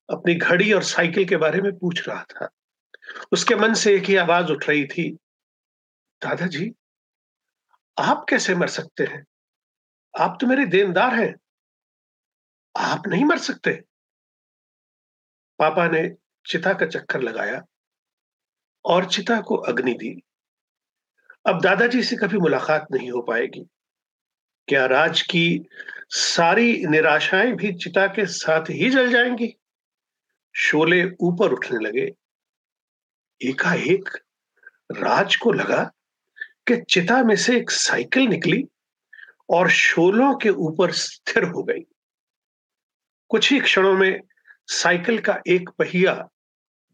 [0.09, 2.49] अपनी घड़ी और साइकिल के बारे में पूछ रहा था।
[3.31, 5.11] उसके मन से एक ही आवाज़ उठ रही थी,
[6.21, 6.75] दादाजी
[7.99, 9.25] आप कैसे मर सकते हैं?
[10.19, 11.35] आप तो मेरे देनदार हैं।
[12.77, 13.83] आप नहीं मर सकते।
[15.59, 17.65] पापा ने चिता का चक्कर लगाया
[18.85, 20.23] और चिता को अग्नि दी।
[21.45, 23.67] अब दादाजी से कभी मुलाकात नहीं हो पाएगी।
[24.67, 25.65] क्या राज की
[26.09, 29.57] सारी निराशाएँ भी चिता के साथ ही जल जाएँगी?
[30.55, 32.15] शोले ऊपर उठने लगे।
[33.49, 34.09] एकाएक
[34.91, 35.91] राज को लगा
[36.67, 38.63] कि चिता में से एक साइकिल निकली
[39.49, 41.79] और शोलों के ऊपर स्थिर हो गई।
[43.29, 44.21] कुछ ही क्षणों में
[44.67, 46.29] साइकिल का एक पहिया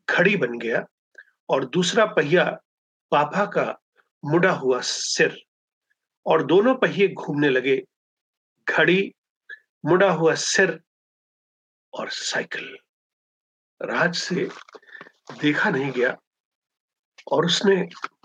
[0.09, 0.85] घड़ी बन गया
[1.49, 2.45] और दूसरा पहिया
[3.11, 3.79] पापा का
[4.25, 5.43] मुड़ा हुआ सिर
[6.25, 7.83] और दोनों पहिए घूमने लगे।
[8.69, 9.13] घड़ी,
[9.85, 10.79] मुड़ा हुआ सिर
[11.93, 12.77] और साइकिल।
[13.81, 14.49] राज से
[15.41, 16.17] देखा नहीं गया
[17.31, 17.75] और उसने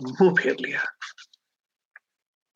[0.02, 0.84] मुँह फेर लिया।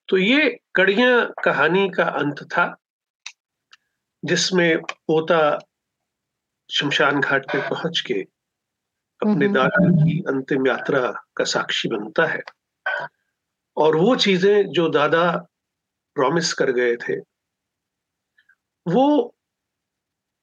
[0.08, 2.76] तो ये कड़िया कहानी का अंत था
[4.24, 5.58] जिसमें पोता
[6.70, 8.14] शमशान घाट पे पहुँच के
[9.22, 12.40] अपने दादा की अंतिम यात्रा का साक्षी बनता है।
[13.76, 15.32] और वो चीज़ें जो दादा
[16.14, 17.16] प्रॉमिस कर गए थे
[18.86, 19.34] वो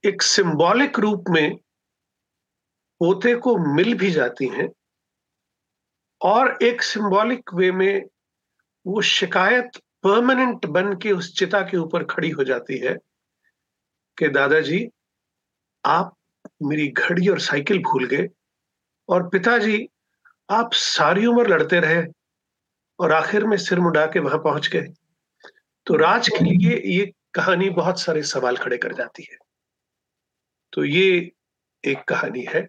[0.05, 1.55] एक सिंबॉलिक रूप में
[2.99, 4.69] पोते को मिल भी जाती हैं
[6.21, 8.01] और एक सिंबॉलिक वे में
[8.85, 9.71] वो शिकायत
[10.03, 12.97] परमानेंट बन के उस चिता के ऊपर खड़ी हो जाती है
[14.17, 14.89] कि दादाजी,
[15.85, 16.15] आप
[16.63, 18.27] मेरी घड़ी और साइकिल भूल गए
[19.09, 19.89] और पिताजी,
[20.49, 22.03] आप सारी उम्र लड़ते रहे
[22.99, 24.87] और आखिर में सिर मुड़ा के वहाँ पहुँच गए।
[25.85, 29.37] तो राज के लिए ये कहानी बहुत सारे सवाल खड़े कर जाती है।
[30.73, 31.31] तो ये
[31.85, 32.67] एक कहानी है।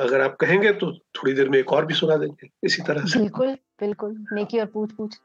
[0.00, 3.18] अगर आप कहेंगे तो थोड़ी देर में एक और भी सुना देंगे इसी तरह से।
[3.18, 5.18] बिल्कुल बिल्कुल नेकी और पूछ पूछ।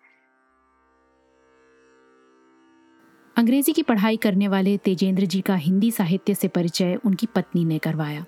[3.35, 7.77] अंग्रेज़ी की पढ़ाई करने वाले तेजेंद्र जी का हिंदी साहित्य से परिचय उनकी पत्नी ने
[7.77, 8.25] करवाया।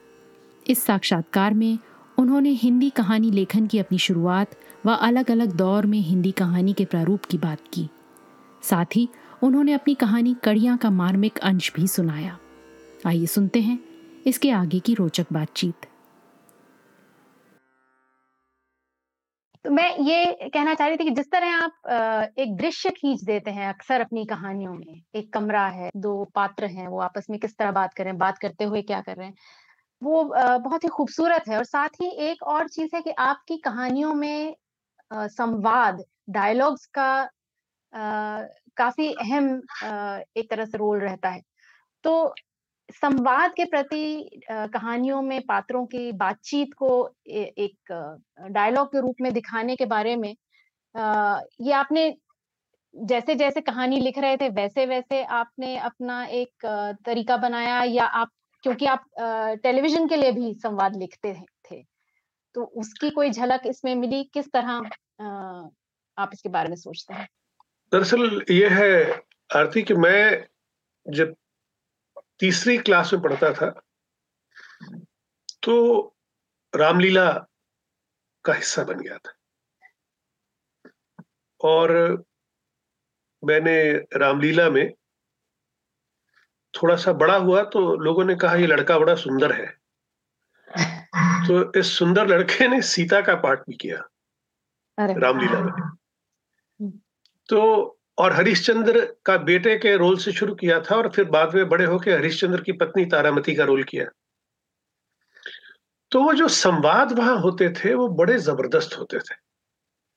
[0.66, 1.78] इस साक्षात्कार में
[2.18, 4.56] उन्होंने हिंदी कहानी लेखन की अपनी शुरुआत
[4.86, 7.88] व अलग अलग दौर में हिंदी कहानी के प्रारूप की बात की।
[8.64, 9.08] साथ ही
[9.44, 12.38] उन्होंने अपनी कहानी कड़ियाँ का मार्मिक अंश भी सुनाया।
[13.06, 13.80] आइए सुनते हैं
[14.26, 15.88] इसके आगे की रोचक बातचीत।
[19.68, 23.52] तो मैं ये कहना चाह रही थी कि जिस तरह आप एक दृश्य खींच देते
[23.52, 27.58] हैं अक्सर अपनी कहानियों में, एक कमरा है, दो पात्र हैं, वो आपस में किस
[27.58, 29.34] तरह बात कर रहे हैं बात करते हुए क्या कर रहे हैं,
[30.02, 30.24] वो
[30.60, 34.56] बहुत ही खूबसूरत है। और साथ ही एक और चीज़ है कि आपकी कहानियों में
[35.12, 37.10] संवाद डायलॉग्स का
[38.78, 39.50] काफ़ी अहम
[40.38, 41.42] एक तरह से रोल रहता है।
[42.04, 42.34] तो
[42.92, 46.90] संवाद के प्रति कहानियों में पात्रों की बातचीत को
[47.28, 47.92] एक
[48.52, 50.30] डायलॉग के रूप में दिखाने के बारे में
[51.62, 52.14] ये आपने
[52.96, 56.66] जैसे जैसे कहानी लिख रहे थे, वैसे वैसे आपने अपना एक
[57.06, 58.30] तरीका बनाया या आप,
[58.64, 59.04] क्योंकि आप
[59.64, 61.34] टेलीविज़न के लिए भी संवाद लिखते
[61.72, 61.82] थे।
[62.56, 64.24] तो उसकी कोई झलक इसमें मिली?
[64.34, 64.82] किस तरह
[66.18, 67.28] आप इसके बारे में सोचते हैं?
[67.92, 70.46] दरअसल ये है आरती कि मैं
[71.06, 71.36] जब
[72.40, 73.82] तीसरी क्लास में पढ़ता था
[75.64, 76.16] तो
[76.76, 77.32] रामलीला
[78.46, 79.34] का हिस्सा बन गया था।
[81.62, 82.24] और
[83.44, 84.94] मैंने रामलीला में
[86.74, 89.68] थोड़ा सा बड़ा हुआ तो लोगों ने कहा ये लड़का बड़ा सुंदर है।
[91.48, 93.98] तो इस सुंदर लड़के ने सीता का पाठ भी किया
[95.00, 97.00] रामलीला में। हम्म।
[97.50, 101.68] तो और हरिश्चंद्र का बेटे के रोल से शुरू किया था और फिर बाद में
[101.70, 104.06] बड़े होकर हरिश्चंद्र की पत्नी तारामती का रोल किया।
[106.12, 109.36] तो वो जो संवाद वहाँ होते थे वो बड़े ज़बरदस्त होते थे।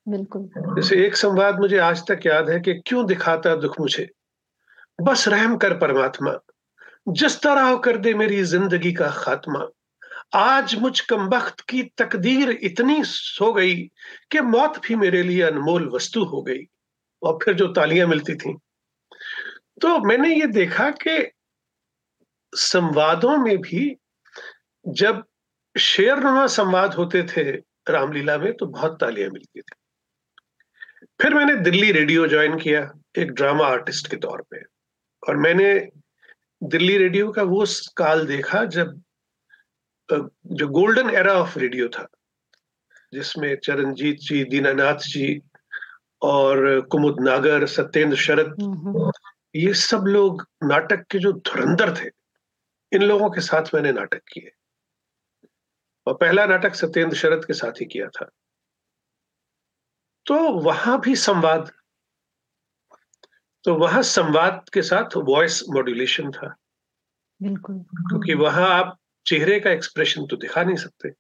[0.06, 4.08] बिल्कुल। जैसे एक संवाद मुझे आज तक याद है कि क्यों दिखाता दुख मुझे?
[5.00, 6.38] बस रहम कर परमात्मा
[7.08, 9.66] जिस तरह कर दे मेरी ज़िंदगी का खात्मा।
[10.34, 13.76] आज मुझ कमबख्त की तकदीर इतनी सो गई
[14.30, 16.66] कि मौत भी मेरे लिए अनमोल वस्तु हो गई।
[17.22, 18.54] और फिर जो तालियाँ मिलती थी।
[19.80, 21.30] तो मैंने ये देखा कि
[22.52, 23.96] संवादों में भी
[24.84, 25.22] जब
[25.76, 27.50] शेरनुमा संवाद होते थे
[27.88, 29.74] रामलीला में तो बहुत तालियाँ मिलती थी।
[31.20, 32.80] फिर मैंने दिल्ली रेडियो ज्वाइन किया,
[33.18, 34.62] एक ड्रामा आर्टिस्ट के तौर पे।
[35.22, 35.74] और मैंने
[36.62, 37.64] दिल्ली रेडियो का वो
[37.96, 39.00] काल देखा जब
[40.08, 42.06] जो गोल्डन एरा ऑफ़ रेडियो था,
[43.12, 45.40] जिसमें चरणजीत जी, दीनानाथ जी
[46.22, 48.56] और कुमुद नागर सत्येंद्र शरद
[49.54, 52.10] ये सब लोग नाटक के जो धुरंधर थे
[52.92, 54.50] इन लोगों के साथ मैंने नाटक किए।
[56.06, 58.30] और पहला नाटक सत्येंद्र शरद के साथ ही किया था।
[60.26, 61.70] तो वहाँ भी संवाद
[63.64, 66.56] तो वहाँ संवाद के साथ वॉइस मॉड्यूलेशन था।
[67.42, 71.10] बिल्कुल। क्योंकि वहाँ आप चेहरे का एक्सप्रेशन तो दिखा नहीं सकते।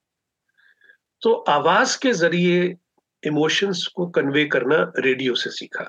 [1.22, 2.76] तो आवाज़ के ज़रिए
[3.22, 5.88] इमोशंस को कन्वे करना रेडियो से सीखा।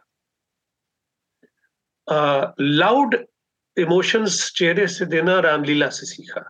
[2.61, 3.15] लाउड
[3.77, 6.41] इमोशंस चेहरे से देना रामलीला से सीखा।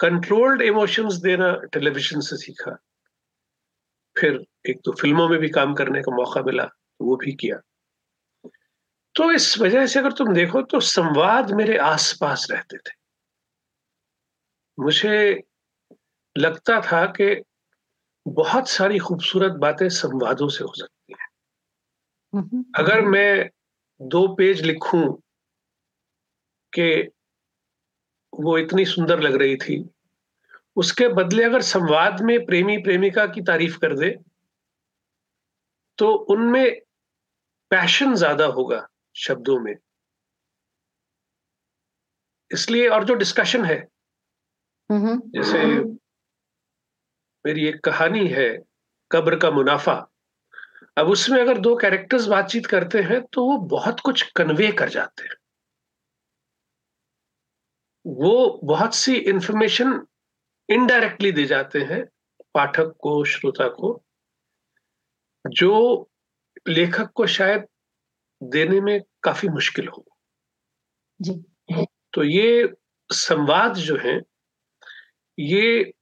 [0.00, 2.76] कंट्रोल्ड इमोशंस देना टेलीविज़न से सीखा।
[4.16, 7.60] फिर एक तो फ़िल्मों में भी काम करने का मौका मिला तो वो भी किया।
[9.14, 12.94] तो इस वजह से अगर तुम देखो तो संवाद मेरे आसपास रहते थे।
[14.78, 15.42] मुझे
[16.36, 17.34] लगता था कि
[18.26, 21.28] बहुत सारी खूबसूरत बातें संवादों से हो सकती हैं।
[22.76, 23.50] अगर मैं
[24.00, 25.02] दो पेज लिखूं
[26.72, 26.88] कि
[28.32, 29.84] वो इतनी सुंदर लग रही थी
[30.76, 34.10] उसके बदले अगर संवाद में प्रेमी प्रेमिका की तारीफ़ कर दे
[35.98, 36.80] तो उनमें
[37.70, 38.86] पैशन ज़्यादा होगा
[39.16, 39.74] शब्दों में।
[42.50, 43.78] इसलिए और जो डिस्कशन है
[44.90, 45.58] जैसे
[47.46, 48.48] मेरी एक कहानी है
[49.10, 49.94] कब्र का मुनाफा।
[50.98, 55.22] अब उसमें अगर दो कैरेक्टर्स बातचीत करते हैं तो वो बहुत कुछ कन्वे कर जाते
[55.22, 55.36] हैं।
[58.06, 60.06] वो बहुत सी इंफॉर्मेशन
[60.68, 62.04] इनडायरेक्टली दे जाते हैं
[62.54, 63.92] पाठक को श्रोता को
[65.44, 65.72] जो
[66.68, 67.66] लेखक को शायद
[68.42, 70.04] देने में काफ़ी मुश्किल हो।
[71.20, 72.72] जी। तो ये
[73.10, 74.20] संवाद जो है
[75.38, 75.92] ये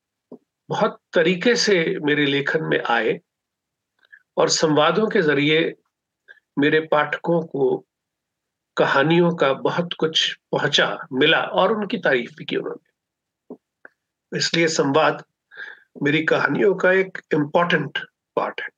[0.68, 3.20] बहुत तरीके से मेरे लेखन में आए
[4.36, 5.74] और संवादों के ज़रिए
[6.58, 7.84] मेरे पाठकों को
[8.76, 12.92] कहानियों का बहुत कुछ पहुँचा, मिला और उनकी तारीफ़ भी की उन्होंने।
[14.38, 15.24] इसलिए संवाद
[16.02, 17.98] मेरी कहानियों का एक इम्पोर्टेंट
[18.36, 18.68] पार्ट है।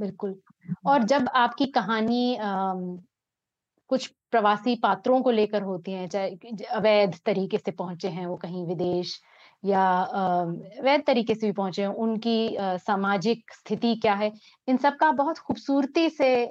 [0.00, 0.40] बिल्कुल।
[0.86, 2.38] और जब आपकी कहानी
[3.90, 6.28] कुछ प्रवासी पात्रों को लेकर होती है, चाहे
[6.64, 9.20] अवैध तरीके से पहुँचे हैं वो कहीं विदेश
[9.64, 9.84] या
[10.82, 14.32] वैध तरीके से भी पहुँचे उनकी सामाजिक स्थिति क्या है,
[14.68, 16.44] इन सब का बहुत खूबसूरती से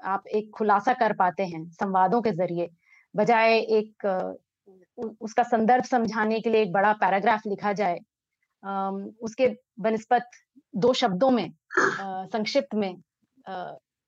[0.00, 2.68] आप एक खुलासा कर पाते हैं संवादों के ज़रिए,
[3.14, 4.06] बजाय एक
[4.98, 7.98] उसका संदर्भ समझाने के लिए एक बड़ा पैराग्राफ लिखा जाए
[9.22, 9.46] उसके
[9.80, 10.30] बनस्पत
[10.74, 11.50] दो शब्दों में
[12.32, 12.90] संक्षिप्त में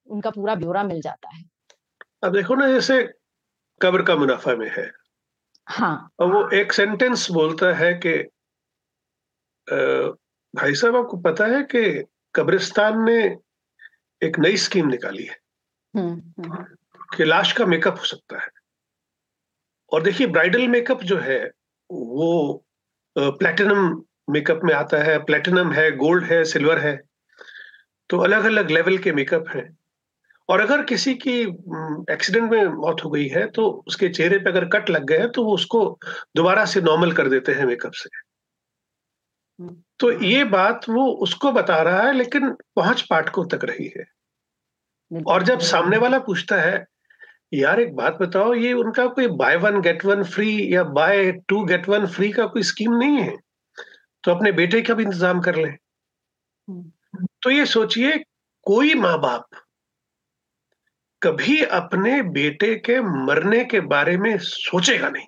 [0.08, 1.42] उनका पूरा ब्यौरा मिल जाता है।
[2.22, 3.02] अब देखो ना, जैसे
[3.80, 4.90] कब्र का मुनाफा में है।
[5.66, 8.28] हाँ। और वो एक सेंटेंस बोलता है कि
[10.56, 13.38] भाई साहब आपको पता है कि कब्रिस्तान ने
[14.22, 15.38] एक नई स्कीम निकाली है।
[15.96, 16.64] हम्म, हम्म।
[17.16, 18.48] कि लाश का मेकअप हो सकता है।
[19.92, 21.50] और देखिए ब्राइडल मेकअप जो है
[21.92, 22.64] वो
[23.18, 27.02] प्लेटिनम मेकअप में आता है। प्लेटिनम है गोल्ड है सिल्वर है।
[28.10, 29.76] तो अलग अलग लेवल के मेकअप हैं।
[30.48, 31.40] और अगर किसी की
[32.12, 35.30] एक्सीडेंट में मौत हो गई है तो उसके चेहरे पे अगर कट लग गए हैं
[35.32, 35.84] तो वो उसको
[36.36, 38.08] दोबारा से नॉर्मल कर देते हैं मेकअप से।
[40.00, 44.04] तो ये बात वो उसको बता रहा है लेकिन पहुँच पाठकों तक रही है।
[45.10, 46.84] और जब सामने वाला पूछता है
[47.52, 51.64] यार एक बात बताओ ये उनका कोई buy one get one free या buy two
[51.64, 53.36] get one free का कोई स्कीम नहीं है?
[54.24, 55.70] तो अपने बेटे का भी इंतज़ाम कर ले।
[57.42, 58.16] तो ये सोचिए
[58.66, 59.61] कोई माँ बाप
[61.22, 65.26] कभी अपने बेटे के मरने के बारे में सोचेगा नहीं।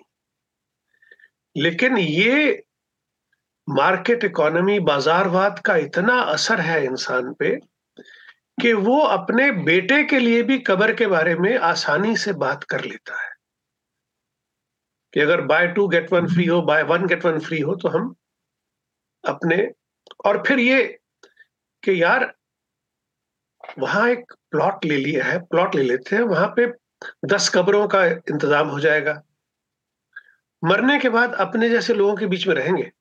[1.57, 2.63] लेकिन ये
[3.69, 7.55] मार्केट इकोनॉमी, बाजारवाद का इतना असर है इंसान पे
[8.61, 12.83] कि वो अपने बेटे के लिए भी कबर के बारे में आसानी से बात कर
[12.83, 13.35] लेता है।
[15.13, 17.89] कि अगर buy two get one free हो buy one get one free हो तो
[17.89, 18.15] हम
[19.27, 19.71] अपने
[20.25, 20.99] और फिर ये
[21.83, 22.33] कि यार
[23.77, 26.65] वहाँ एक प्लॉट ले लिया है प्लॉट ले लेते हैं वहाँ पे
[27.25, 29.21] दस कब्रों का इंतज़ाम हो जाएगा।
[30.63, 32.91] मरने के बाद अपने जैसे लोगों के बीच में रहेंगे।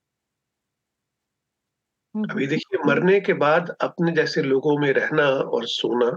[2.15, 6.11] अभी देखिए मरने के बाद अपने जैसे लोगों में रहना और सोना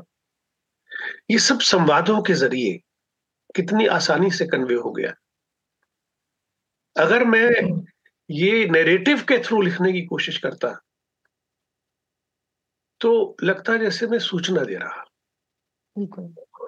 [1.32, 2.80] ये सब संवादों के ज़रिए
[3.56, 5.14] कितनी आसानी से कन्वे हो गया।
[6.96, 7.50] अगर मैं
[8.30, 10.68] ये नैरेटिव के थ्रू लिखने की कोशिश करता
[13.02, 15.04] तो लगता है जैसे मैं सूचना दे रहा।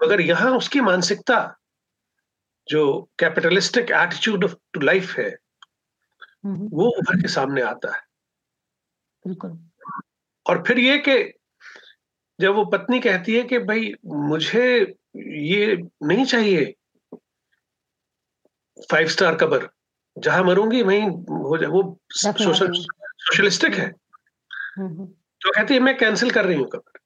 [0.04, 1.56] अगर यहाँ उसकी मानसिकता
[2.68, 5.30] जो capitalistic attitude of to life है
[6.46, 8.02] वो उभर के सामने आता है।
[9.26, 9.58] बिल्कुल।
[10.46, 11.18] और फिर ये कि
[12.40, 16.76] जब वो पत्नी कहती है कि भाई मुझे ये नहीं चाहिए
[18.92, 19.70] फाइव स्टार कबर
[20.18, 21.10] जहाँ मरूँगी वहीं
[21.40, 23.94] हो जाए वो सोशल सोशलिस्टिक है।
[25.42, 27.00] तो कहती है मैं कैंसिल कर रही हूँ कबर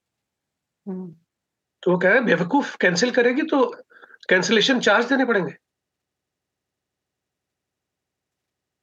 [1.84, 3.66] तो वो कह रहे बेवकूफ़ कैंसिल करेगी तो
[4.30, 5.54] कैंसिलेशन चार्ज देने पड़ेंगे.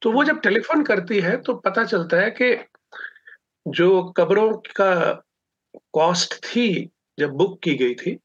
[0.01, 2.55] तो वो जब टेलीफोन करती है तो पता चलता है कि
[3.65, 5.11] जो कब्रों का
[5.93, 6.89] कॉस्ट थी
[7.19, 8.17] जब बुक की गई थी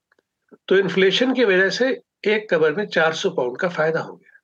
[0.69, 1.89] तो इन्फ्लेशन की वजह से
[2.25, 4.41] एक कबर में 400 पाउंड का फ़ायदा हो गया।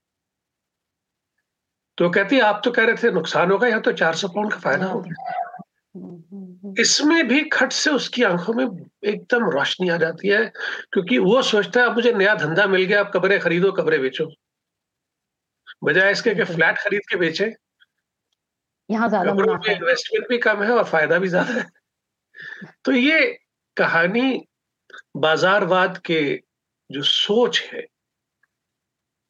[1.99, 4.87] तो कहती आप तो कह रहे थे नुकसान होगा या तो 400 पाउंड का फ़ायदा
[4.87, 5.39] हो गया।
[6.65, 10.45] इसमें भी खट से उसकी आँखों में एकदम रोशनी आ जाती है
[10.93, 14.27] क्योंकि वो सोचता है अब मुझे नया धंधा मिल गया आप कब्रें खरीदो कब्रें बेचो।
[15.85, 17.53] बजाय इसके कि फ्लैट खरीद के बेचे।
[18.89, 19.31] यहाँ ज़्यादा
[19.73, 21.67] इन्वेस्टमेंट भी कम है और फ़ायदा भी ज़्यादा है।
[22.85, 23.21] तो ये
[23.77, 24.43] कहानी
[25.19, 26.23] बाजारवाद के
[26.91, 27.87] जो सोच है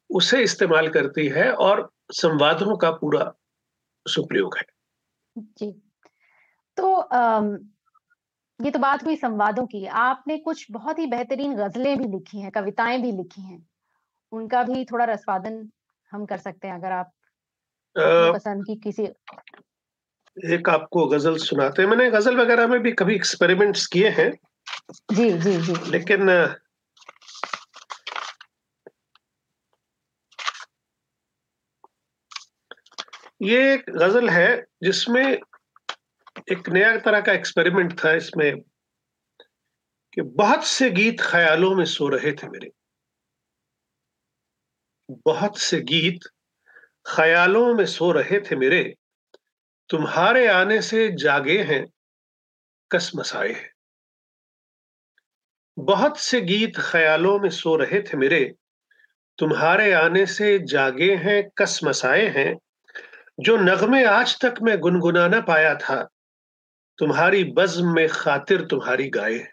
[0.09, 3.31] उसे इस्तेमाल करती है और संवादों का पूरा
[4.05, 4.63] सुप्रयोग है।
[5.35, 5.82] जी।
[6.77, 6.87] तो
[8.59, 12.51] ये तो बात हुई संवादों की। आपने कुछ बहुत ही बेहतरीन गजलें भी लिखी हैं
[12.51, 13.65] कविताएँ भी लिखी हैं।
[14.31, 15.67] उनका भी थोड़ा रसवादन
[16.11, 17.11] हम कर सकते हैं अगर आप
[17.95, 19.03] पसंद की किसी
[20.37, 24.31] एक आपको गज़ल सुनाते हैं। मैंने गज़ल वगैरह में भी कभी एक्सपेरिमेंट्स किए हैं।
[25.13, 26.29] जी जी जी। लेकिन
[33.41, 35.39] ये एक गज़ल है जिसमें
[36.51, 38.61] एक नया तरह का एक्सपेरिमेंट था इसमें
[40.13, 42.71] कि बहुत से गीत ख्यालों में सो रहे थे मेरे।
[45.11, 46.19] बहुत से गीत
[47.07, 48.95] ख्यालों में सो रहे थे मेरे।
[49.89, 51.87] तुम्हारे आने से जागे हैं,
[52.91, 53.73] कस मसाए हैं।
[55.79, 58.53] बहुत से गीत ख्यालों में सो रहे थे मेरे।
[59.37, 62.55] तुम्हारे आने से जागे हैं, कस मसाए हैं।
[63.39, 66.09] जो नगमे आज तक मैं गुनगुना ना पाया था
[66.97, 69.51] तुम्हारी बज्म में खातिर तुम्हारी गाय है।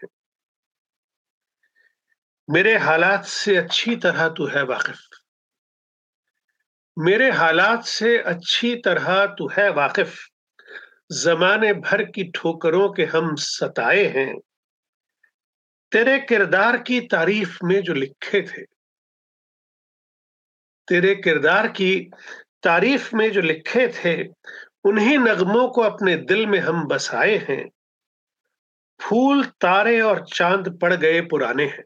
[2.49, 4.97] मेरे हालात से अच्छी तरह तू है वाकिफ।
[6.99, 10.15] मेरे हालात से अच्छी तरह तू है वाकिफ।
[11.11, 14.39] जमाने भर की ठोकरों के हम सताए हैं।
[15.91, 18.65] तेरे किरदार की तारीफ़ में जो लिखे थे।
[20.87, 22.11] तेरे किरदार की
[22.63, 24.23] तारीफ़ में जो लिखे थे
[24.83, 27.69] उन्हीं नगमों को अपने दिल में हम बसाए हैं।
[29.01, 31.83] फूल तारे और चाँद पड़ गए पुराने हैं।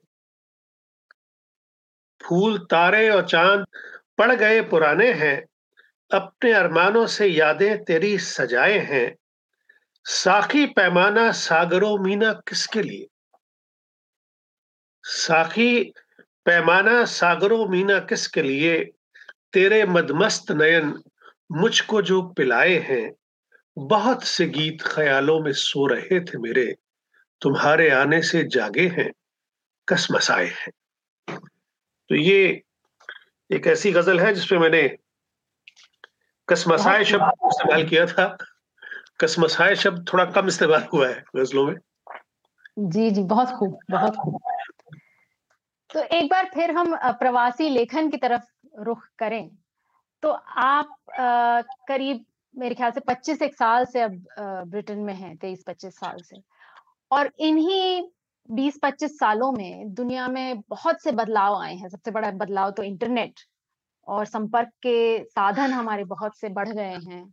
[2.26, 3.66] फूल तारे और चाँद
[4.18, 5.46] पड़ गए पुराने हैं।
[6.12, 9.16] अपने अरमानों से यादें तेरी सजाए हैं।
[10.06, 13.08] साखी पैमाना सागरों मीना किसके लिए?
[15.04, 15.94] साखी
[16.46, 18.92] पैमाना सागरों मीना किसके लिए?
[19.54, 21.04] तेरे मदमस्त नयन
[21.52, 23.12] मुझको जो पिलाए हैं
[23.78, 26.76] बहुत से गीत ख्यालों में सो रहे थे मेरे।
[27.42, 29.12] तुम्हारे आने से जागे हैं
[29.88, 30.72] कसमसाए हैं।
[32.10, 32.64] तो ये
[33.52, 34.98] एक ऐसी गज़ल है जिसपे मैंने
[36.50, 38.38] कसमसाए शब्द इस्तेमाल किया था।
[39.20, 41.76] कसमसाए शब्द थोड़ा कम इस्तेमाल हुआ है गजलों में।
[42.80, 44.40] जी जी बहुत खूब बहुत खूब।
[45.94, 48.44] तो एक बार फिर हम प्रवासी लेखन की तरफ़
[48.80, 49.52] रुख करें।
[50.26, 52.24] तो आप आ, करीब
[52.56, 54.14] मेरे ख्याल से 25 एक साल से अब
[54.70, 56.38] ब्रिटेन में हैं 23 25 साल से।
[57.12, 58.02] और इन्हीं
[58.50, 63.40] 20-25 सालों में दुनिया में बहुत से बदलाव आए हैं। सबसे बड़ा बदलाव तो इंटरनेट
[64.08, 67.24] और संपर्क के साधन हमारे बहुत से बढ़ गए हैं।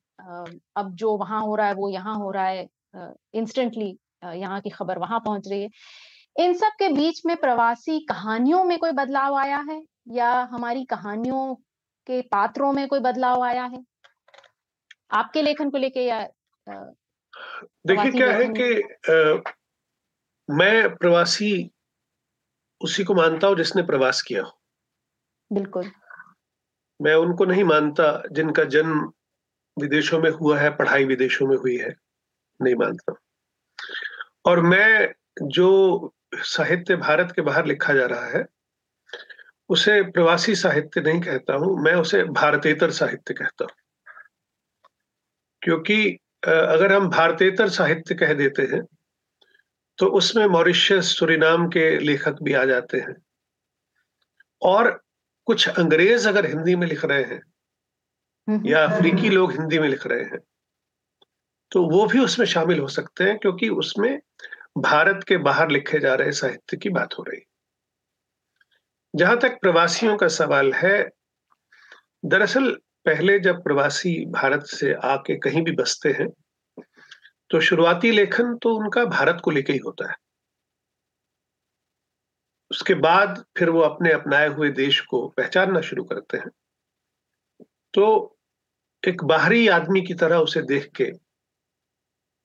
[0.77, 2.67] अब जो वहाँ हो रहा है वो यहाँ हो रहा है।
[3.35, 5.69] इंस्टेंटली यहाँ की खबर वहाँ पहुँच रही है।
[6.37, 9.83] इन सब के बीच में प्रवासी कहानियों में कोई बदलाव आया है?
[10.09, 11.55] या हमारी कहानियों
[12.07, 13.85] के पात्रों में कोई बदलाव आया है?
[15.11, 16.21] आपके लेखन को लेके या
[17.87, 19.51] देखिए क्या है कि
[20.49, 21.71] मैं प्रवासी
[22.81, 24.61] उसी को मानता हूँ जिसने प्रवास किया हो।
[25.53, 25.91] बिल्कुल।
[27.01, 29.13] मैं उनको नहीं मानता जिनका जन्म
[29.77, 31.95] विदेशों में हुआ है पढ़ाई विदेशों में हुई है
[32.61, 33.15] नहीं मानता
[34.47, 35.69] और मैं जो
[36.35, 38.45] साहित्य भारत के बाहर लिखा जा रहा है
[39.73, 43.77] उसे प्रवासी साहित्य नहीं कहता हूँ मैं उसे भारतेतर साहित्य कहता हूँ।
[45.63, 45.97] क्योंकि
[46.47, 48.83] अगर हम भारतेतर साहित्य कह देते हैं
[49.99, 53.15] तो उसमें मॉरिशस सुरिनाम के लेखक भी आ जाते हैं।
[54.63, 54.91] और
[55.47, 57.41] कुछ अंग्रेज़ अगर हिंदी में लिख रहे हैं
[58.67, 60.39] या अफ्रीकी लोग हिंदी में लिख रहे हैं
[61.73, 64.19] तो वो भी उसमें शामिल हो सकते हैं क्योंकि उसमें
[64.79, 67.41] भारत के बाहर लिखे जा रहे साहित्य की बात हो रही
[69.15, 71.11] जहाँ तक प्रवासियों का सवाल है,
[72.25, 72.71] दरअसल
[73.05, 76.29] पहले जब प्रवासी भारत से आके कहीं भी बसते हैं
[77.51, 80.17] तो शुरुआती लेखन तो उनका भारत को लेके ही होता है।
[82.71, 86.51] उसके बाद फिर वो अपने अपनाए हुए देश को पहचानना शुरू करते हैं।
[87.95, 88.05] तो
[89.03, 91.11] एक बाहरी आदमी की तरह उसे देख के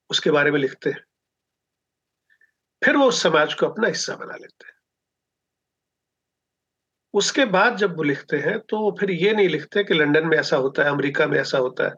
[0.09, 1.03] उसके बारे में लिखते हैं।
[2.81, 4.76] फिर वो उस समाज को अपना हिस्सा बना लेते हैं।
[7.13, 10.37] उसके बाद जब वो लिखते हैं तो वो फिर ये नहीं लिखते कि लंदन में
[10.37, 11.91] ऐसा होता है अमेरिका में ऐसा होता है।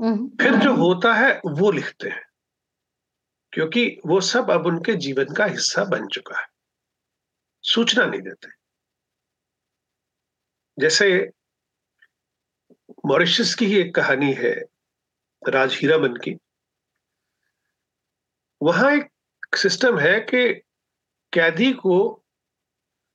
[0.00, 2.22] हम्म। फिर जो होता है वो लिखते हैं।
[3.52, 6.46] क्योंकि वो सब अब उनके जीवन का हिस्सा बन चुका है।
[7.62, 8.48] सूचना नहीं देते।
[10.78, 11.30] जैसे
[13.06, 14.60] मॉरिशस की ही एक कहानी है
[15.48, 16.38] राज हीरामन की।
[18.62, 20.54] वहाँ एक सिस्टम है कि
[21.32, 22.23] कैदी को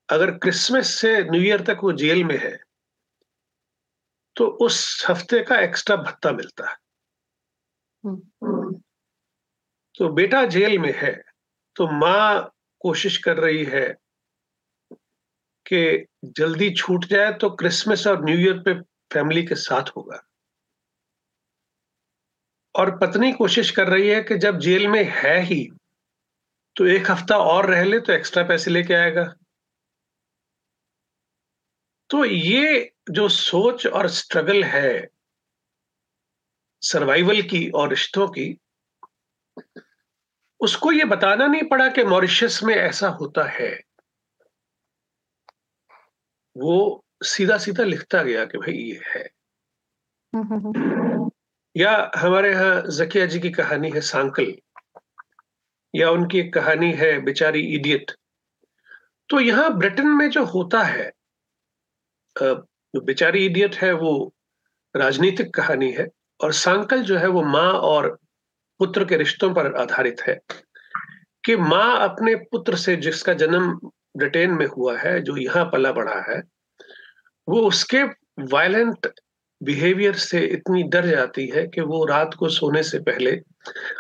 [0.10, 2.58] अगर क्रिसमस से न्यू ईयर तक वो जेल में है
[4.36, 6.76] तो उस हफ़्ते का एक्स्ट्रा भत्ता मिलता है।
[9.96, 11.12] तो बेटा जेल में है
[11.76, 12.52] तो माँ
[12.82, 13.88] कोशिश कर रही है
[15.66, 18.74] कि जल्दी छूट जाए तो क्रिसमस और न्यू ईयर पे
[19.14, 20.22] फैमिली के साथ होगा
[22.76, 25.64] और पत्नी कोशिश कर रही है कि जब जेल में है ही
[26.76, 29.34] तो एक हफ़्ता और रह ले तो एक्स्ट्रा पैसे लेके आएगा
[32.10, 35.10] तो ये जो सोच और स्ट्रगल है
[36.82, 38.58] सर्वाइवल की और रिश्तों की,
[40.62, 43.72] उसको ये बताना नहीं पड़ा कि मॉरिशस में ऐसा होता है।
[46.56, 49.30] वो सीधा सीधा लिखता गया कि भाई ये है।
[51.76, 54.54] या हमारे यहाँ जकिया जी की कहानी है सांकल,
[55.94, 58.12] या उनकी एक कहानी है बेचारी इडियट।
[59.30, 61.12] तो यहाँ ब्रिटेन में जो होता है
[62.44, 64.34] जो बेचारी इडियट है वो
[64.96, 66.08] राजनीतिक कहानी है
[66.44, 68.20] और सांकल जो है वो माँ और
[68.80, 70.40] पुत्र के रिश्तों पर आधारित है
[71.46, 73.80] कि माँ अपने पुत्र से जिसका जन्म
[74.18, 76.44] ब्रिटेन में हुआ है जो यहाँ पला बढ़ा है
[77.50, 78.04] वो उसके
[78.40, 79.08] वायलेंट
[79.64, 83.32] बिहेवियर से इतनी डर जाती है कि वो रात को सोने से पहले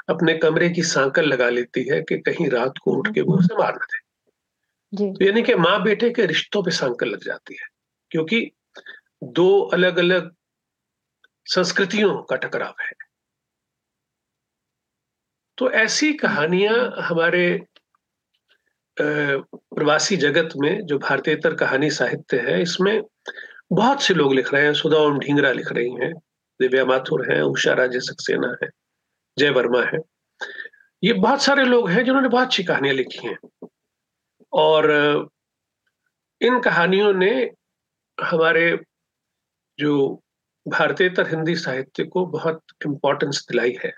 [0.09, 3.57] अपने कमरे की सांकल लगा लेती है कि कहीं रात को उठ के वो उसे
[3.57, 7.78] मार न दे। तो यानी कि माँ बेटे के रिश्तों पे सांकल लग जाती है।
[8.11, 8.51] क्योंकि
[9.23, 10.31] दो अलग अलग
[11.45, 12.91] संस्कृतियों का टकराव है।
[15.57, 17.65] तो ऐसी कहानियाँ हमारे
[18.97, 23.01] प्रवासी जगत में जो भारतीयतर कहानी साहित्य है, इसमें
[23.71, 26.13] बहुत से लोग लिख रहे हैं। सुधा ओम ढींगरा लिख रही हैं,
[26.59, 28.69] दिव्या माथुर हैं, उषा राजे सक्सेना है,
[29.37, 29.99] जय वर्मा है।
[31.03, 33.67] ये बहुत सारे लोग हैं जिन्होंने बहुत अच्छी कहानियाँ लिखी हैं।
[34.53, 34.91] और
[36.41, 37.51] इन कहानियों ने
[38.23, 38.71] हमारे
[39.79, 40.21] जो
[40.65, 43.91] भारतीयतर हिंदी साहित्य को बहुत इम्पोर्टेंस दिलाई है।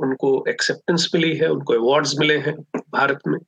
[0.00, 2.54] उनको एक्सेप्टेंस मिली है उनको अवार्ड्स मिले हैं
[2.92, 3.38] भारत में।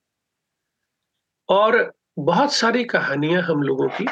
[1.49, 4.05] और बहुत सारी कहानियाँ हम लोगों की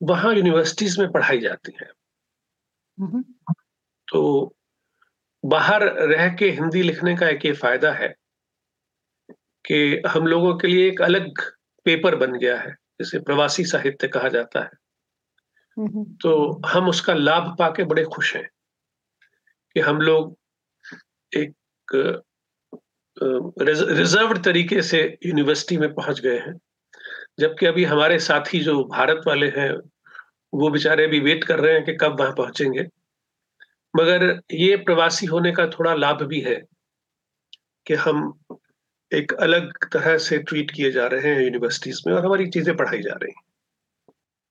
[0.00, 1.90] वहाँ यूनिवर्सिटीज में पढ़ाई जाती हैं।
[4.08, 4.54] तो
[5.44, 8.08] बाहर रह के हिंदी लिखने का एक ये फ़ायदा है
[9.64, 11.40] कि हम लोगों के लिए एक अलग
[11.86, 14.70] पेपर बन गया है। जिसे प्रवासी साहित्य कहा जाता है।
[16.22, 18.48] तो हम उसका लाभ पाके बड़े खुश हैं
[19.76, 20.36] कि हम लोग
[21.32, 21.54] एक
[23.90, 26.54] रिज़र्व तरीके से यूनिवर्सिटी में पहुँच गए हैं।
[27.40, 29.70] जबकि अभी हमारे साथी जो भारत वाले हैं
[30.52, 32.86] वो बेचारे अभी वेट कर रहे हैं कि कब वहाँ पहुँचेंगे।
[33.94, 36.54] मगर ये प्रवासी होने का थोड़ा लाभ भी है
[37.86, 38.32] कि हम
[39.14, 43.02] एक अलग तरह से ट्रीट किए जा रहे हैं यूनिवर्सिटीज में और हमारी चीज़ें पढ़ाई
[43.02, 43.42] जा रही हैं।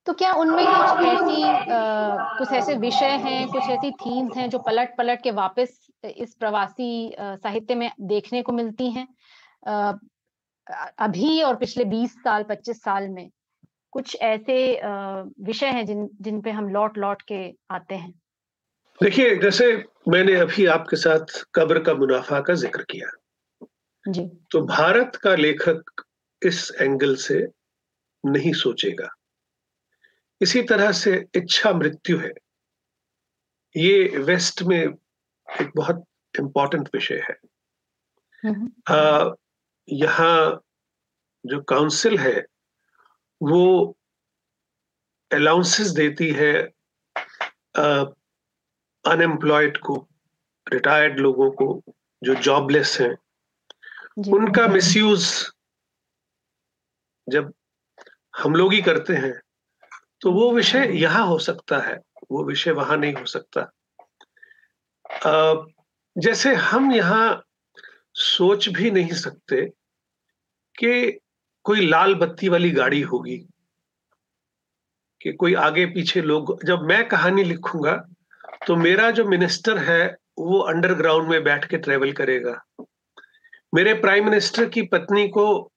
[0.06, 4.60] तो क्या उनमें कुछ ऐसी आ, कुछ ऐसे विषय हैं कुछ ऐसी थीम्स हैं जो
[4.60, 9.08] पलट पलट के वापस इस प्रवासी साहित्य में देखने को मिलती हैं?
[11.00, 13.30] अभी और पिछले 20 साल 25 साल में
[13.92, 14.82] कुछ ऐसे
[15.44, 18.14] विषय हैं जिन जिन पे हम लौट लौट के आते हैं?
[19.04, 23.10] देखिए जैसे मैंने अभी आपके साथ कब्र का मुनाफा का ज़िक्र किया।
[24.08, 26.04] जी। तो भारत का लेखक
[26.46, 27.48] इस एंगल से
[28.26, 29.16] नहीं सोचेगा।
[30.42, 32.32] इसी तरह से इच्छा मृत्यु है।
[33.76, 34.80] ये वेस्ट में
[35.62, 36.06] एक बहुत
[36.40, 37.40] इम्पोर्टेंट विषय है।
[38.46, 39.36] हम्म।
[39.90, 40.62] यहाँ
[41.46, 42.46] जो काउंसिल है
[43.42, 43.98] वो
[45.32, 46.64] अलाउंसेस देती है
[49.06, 50.08] अनएम्प्लॉयड को
[50.74, 51.84] रिटायर्ड लोगों को
[52.24, 53.16] जो जॉबलेस हैं
[54.18, 55.28] उनका मिसयूज
[57.28, 57.54] जब
[58.34, 59.34] हम लोग ही करते हैं
[60.22, 61.96] तो वो विषय यहाँ हो सकता है
[62.32, 63.70] वो विषय वहाँ नहीं हो सकता।
[66.16, 67.44] जैसे हम यहाँ
[68.16, 69.66] सोच भी नहीं सकते
[70.76, 71.20] कि
[71.66, 73.38] कोई लाल बत्ती वाली गाड़ी होगी
[75.22, 77.96] कि कोई आगे पीछे लोग जब मैं कहानी लिखूँगा
[78.68, 80.06] तो मेरा जो मिनिस्टर है
[80.40, 82.52] वो अंडरग्राउंड में बैठ के ट्रेवल करेगा।
[83.74, 85.72] मेरे प्राइम मिनिस्टर की पत्नी को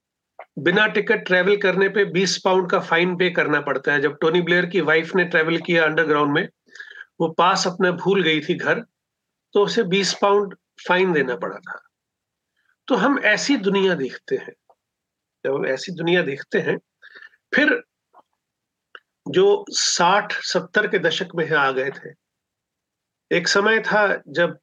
[0.59, 4.41] बिना टिकट ट्रेवल करने पे 20 पाउंड का फाइन पे करना पड़ता है। जब टोनी
[4.41, 6.49] ब्लेयर की वाइफ ने ट्रेवल किया अंडरग्राउंड में,
[7.21, 8.81] वो पास अपना भूल गई थी घर
[9.55, 10.55] तो उसे 20 पाउंड
[10.89, 11.81] फाइन देना पड़ा था।
[12.89, 14.53] तो हम ऐसी दुनिया देखते हैं,
[15.45, 16.79] जब हम ऐसी दुनिया देखते हैं,
[17.55, 17.83] फिर
[19.29, 22.11] जो 60 70 के दशक में आ गए थे,
[23.31, 24.59] एक समय था जब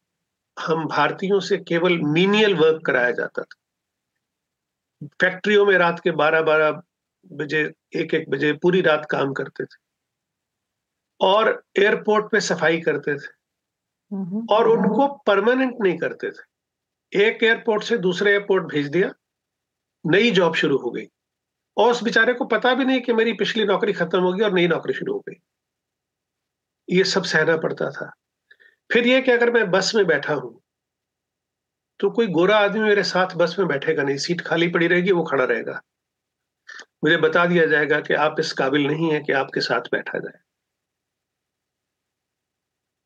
[0.60, 3.56] हम भारतीयों से केवल मीनियल वर्क कराया जाता था।
[5.22, 6.82] फैक्ट्रियों में रात के 12-12
[7.32, 9.78] बजे एक एक बजे पूरी रात काम करते थे।
[11.22, 13.28] और एयरपोर्ट पे सफ़ाई करते थे।
[14.56, 16.44] और उनको परमानेंट नहीं करते थे।
[17.26, 19.12] एक एयरपोर्ट से दूसरे एयरपोर्ट भेज दिया।
[20.06, 21.08] नई जॉब शुरू हो गई।
[21.78, 24.68] और उस बेचारे को पता भी नहीं कि मेरी पिछली नौकरी खत्म होगी और नई
[24.68, 25.42] नौकरी शुरू हो गई।
[26.90, 28.14] ये सब सहना पड़ता था।
[28.92, 30.60] फिर ये कि अगर मैं बस में बैठा हूँ
[32.00, 35.24] तो कोई गोरा आदमी मेरे साथ बस में बैठेगा नहीं सीट खाली पड़ी रहेगी वो
[35.24, 35.82] खड़ा रहेगा।
[37.04, 40.40] मुझे बता दिया जाएगा कि आप इस काबिल नहीं है कि आपके साथ बैठा जाए।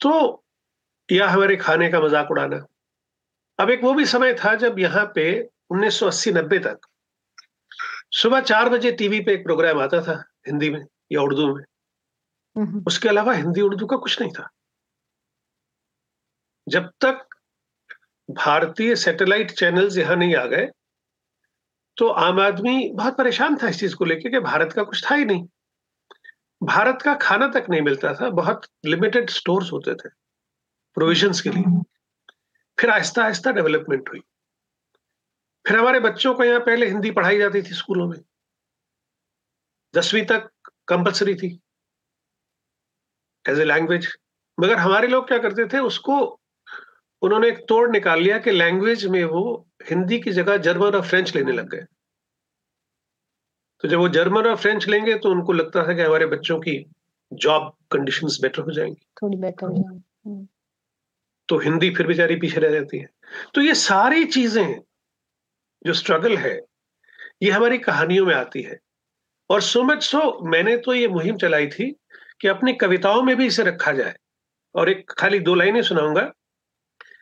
[0.01, 0.43] तो
[1.09, 2.65] यह हमारे खाने का मज़ाक उड़ाना।
[3.59, 5.27] अब एक वो भी समय था जब यहाँ पे
[5.71, 6.87] 1980-90 तक
[8.15, 11.63] सुबह चार बजे टीवी पे एक प्रोग्राम आता था हिंदी में या उर्दू में।
[12.87, 14.49] उसके अलावा हिंदी उर्दू का कुछ नहीं था।
[16.67, 17.27] जब तक
[18.29, 20.69] भारतीय सैटेलाइट चैनल्स यहाँ नहीं आ गए
[21.97, 25.15] तो आम आदमी बहुत परेशान था इस चीज़ को लेकर कि भारत का कुछ था
[25.15, 25.47] ही नहीं।
[26.61, 30.09] भारत का खाना तक नहीं मिलता था, बहुत लिमिटेड स्टोर्स होते थे
[30.97, 31.81] प्रोविजंस के लिए।
[32.77, 34.19] फिर आहिस्ता आहिस्ता डेवलपमेंट हुई।
[35.65, 38.19] फिर हमारे बच्चों को यहाँ पहले हिंदी पढ़ाई जाती थी स्कूलों में।
[39.93, 40.49] दसवीं तक
[40.87, 41.59] कंपलसरी थी
[43.45, 44.07] एज ए लैंग्वेज
[44.57, 46.39] मगर हमारे लोग क्या करते थे, उसको
[47.25, 51.35] उन्होंने एक तोड़ निकाल लिया कि लैंग्वेज में वो हिंदी की जगह जर्मन और फ्रेंच
[51.35, 51.85] लेने लग गए।
[53.81, 56.85] तो जब वो जर्मन और फ्रेंच लेंगे तो उनको लगता था कि हमारे बच्चों की
[57.33, 60.47] जॉब कंडीशन बेटर हो जाएँगी। थोड़ी बेटर हो जाएँगी। हम्म।
[61.49, 63.09] तो हिंदी फिर बेचारी पीछे रह जाती है।
[63.53, 64.81] तो ये सारी चीज़ें
[65.85, 66.61] जो स्ट्रगल है
[67.43, 68.79] ये हमारी कहानियों में आती है।
[69.49, 71.95] और सो मच सो मैंने तो ये मुहिम चलाई थी
[72.41, 74.15] कि अपनी कविताओं में भी इसे रखा जाए।
[74.75, 76.31] और एक खाली दो लाइनें सुनाऊँगा।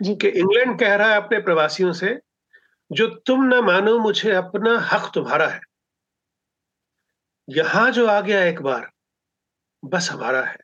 [0.02, 2.20] कि इंग्लैंड कह रहा है अपने प्रवासियों से
[2.92, 5.62] जो तुम न मानो मुझे अपना हक तुम्हारा है।
[7.50, 8.92] यहाँ जो आ गया एक बार
[9.86, 10.58] बस हमारा है।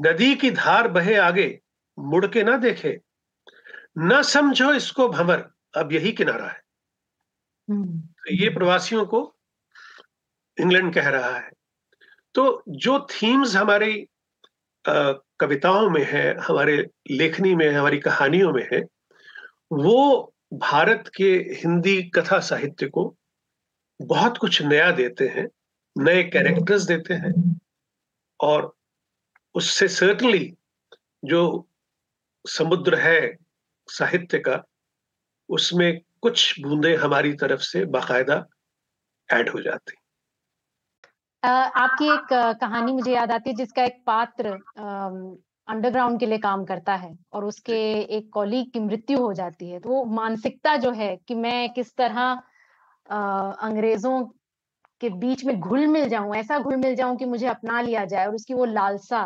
[0.00, 1.60] नदी की धार बहे आगे
[1.98, 3.00] मुड़ के ना देखे।
[3.98, 6.62] ना समझो इसको भंवर अब यही किनारा है।
[7.70, 9.36] हम्म। तो ये प्रवासियों को
[10.60, 11.50] इंग्लैंड कह रहा है।
[12.34, 14.08] तो जो थीम्स हमारी
[15.40, 18.80] कविताओं में है, हमारे लेखनी में हमारी कहानियों में है,
[19.72, 23.16] वो भारत के हिंदी कथा साहित्य को
[24.02, 25.48] बहुत कुछ नया देते हैं,
[25.98, 27.60] नए कैरेक्टर्स देते हैं
[28.40, 28.76] और
[29.54, 30.56] उससे सर्टनली
[31.24, 31.68] जो
[32.48, 33.36] समुद्र है
[33.88, 34.62] साहित्य का,
[35.48, 38.46] उसमें कुछ बूंदे हमारी तरफ़ से बाकायदा
[39.32, 39.94] ऐड हो जाती
[41.42, 44.48] आपकी एक कहानी मुझे याद आती है जिसका एक पात्र
[45.68, 47.76] अंडरग्राउंड के लिए काम करता है और उसके
[48.16, 51.94] एक कॉलीग की मृत्यु हो जाती है। तो वो मानसिकता जो है कि मैं किस
[51.96, 52.20] तरह
[53.62, 54.22] अंग्रेज़ों
[55.00, 58.26] के बीच में घुल मिल जाऊँ ऐसा घुल मिल जाऊँ कि मुझे अपना लिया जाए
[58.26, 59.22] और उसकी वो लालसा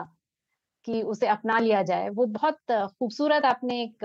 [0.87, 4.05] कि उसे अपना लिया जाए वो बहुत खूबसूरत आपने एक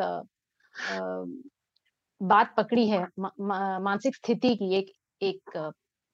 [2.21, 5.57] बात पकड़ी है मानसिक स्थिति की एक एक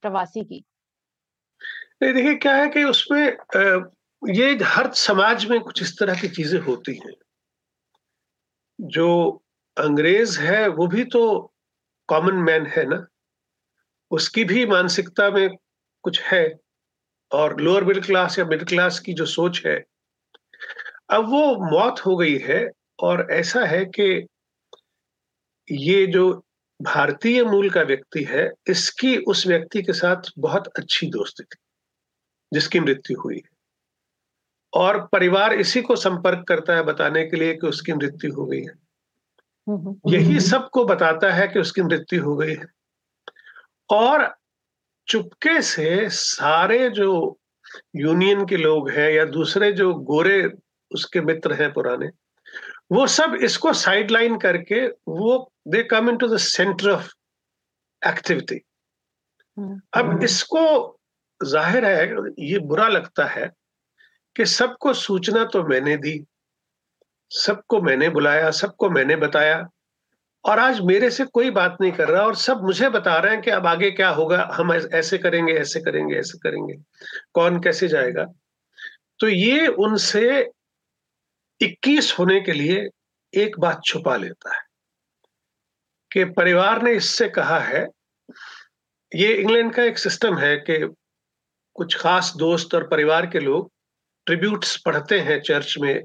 [0.04, 0.64] प्रवासी की।
[2.02, 3.22] देखिए, क्या है कि उसमें
[4.22, 7.14] ये हर समाज में कुछ इस तरह की चीज़ें होती हैं।
[8.80, 9.08] जो
[9.78, 11.22] अंग्रेज़ है, वो भी तो
[12.10, 13.06] कॉमन मैन है ना?
[14.12, 15.50] उसकी भी मानसिकता में
[16.04, 16.46] कुछ है,
[17.32, 19.76] और लोअर मिडिल क्लास या मिडिल क्लास की जो सोच है,
[21.10, 22.68] अब वो मौत हो गई है,
[23.00, 24.28] और ऐसा है कि
[25.68, 26.32] ये जो
[26.80, 31.58] भारतीय मूल का व्यक्ति है, इसकी उस व्यक्ति के साथ बहुत अच्छी दोस्ती थी।
[32.54, 33.41] जिसकी मृत्यु हुई।
[34.74, 38.62] और परिवार इसी को संपर्क करता है बताने के लिए कि उसकी मृत्यु हो गई
[38.62, 38.74] है।
[39.70, 42.66] हम्म, हम्म। यही सबको बताता है कि उसकी मृत्यु हो गई है।
[43.89, 44.36] और
[45.08, 47.39] चुपके से सारे जो
[47.96, 50.52] यूनियन के लोग हैं या दूसरे जो गोरे
[50.91, 52.10] उसके मित्र हैं पुराने
[52.91, 57.14] वो सब इसको साइडलाइन करके वो they come into the centre of
[58.08, 58.56] activity
[59.93, 60.95] अब इसको
[61.41, 62.05] ज़ाहिर है,
[62.39, 63.51] ये बुरा लगता है
[64.36, 66.23] कि सबको सूचना तो मैंने दी,
[67.31, 69.67] सबको मैंने बुलाया, सबको मैंने बताया,
[70.45, 73.41] और आज मेरे से कोई बात नहीं कर रहा और सब मुझे बता रहे हैं
[73.41, 76.73] कि अब आगे क्या होगा, हम ऐसे करेंगे ऐसे करेंगे ऐसे करेंगे,
[77.33, 78.25] कौन कैसे जाएगा?
[79.19, 80.51] तो ये उनसे
[81.61, 82.88] 21 होने के लिए
[83.33, 84.61] एक बात छुपा लेता है
[86.11, 87.88] कि परिवार ने इससे कहा है,
[89.11, 90.77] ये इंग्लैंड का एक सिस्टम है कि
[91.76, 93.71] कुछ खास दोस्त और परिवार के लोग
[94.26, 96.03] ट्रिब्यूट्स पढ़ते हैं चर्च में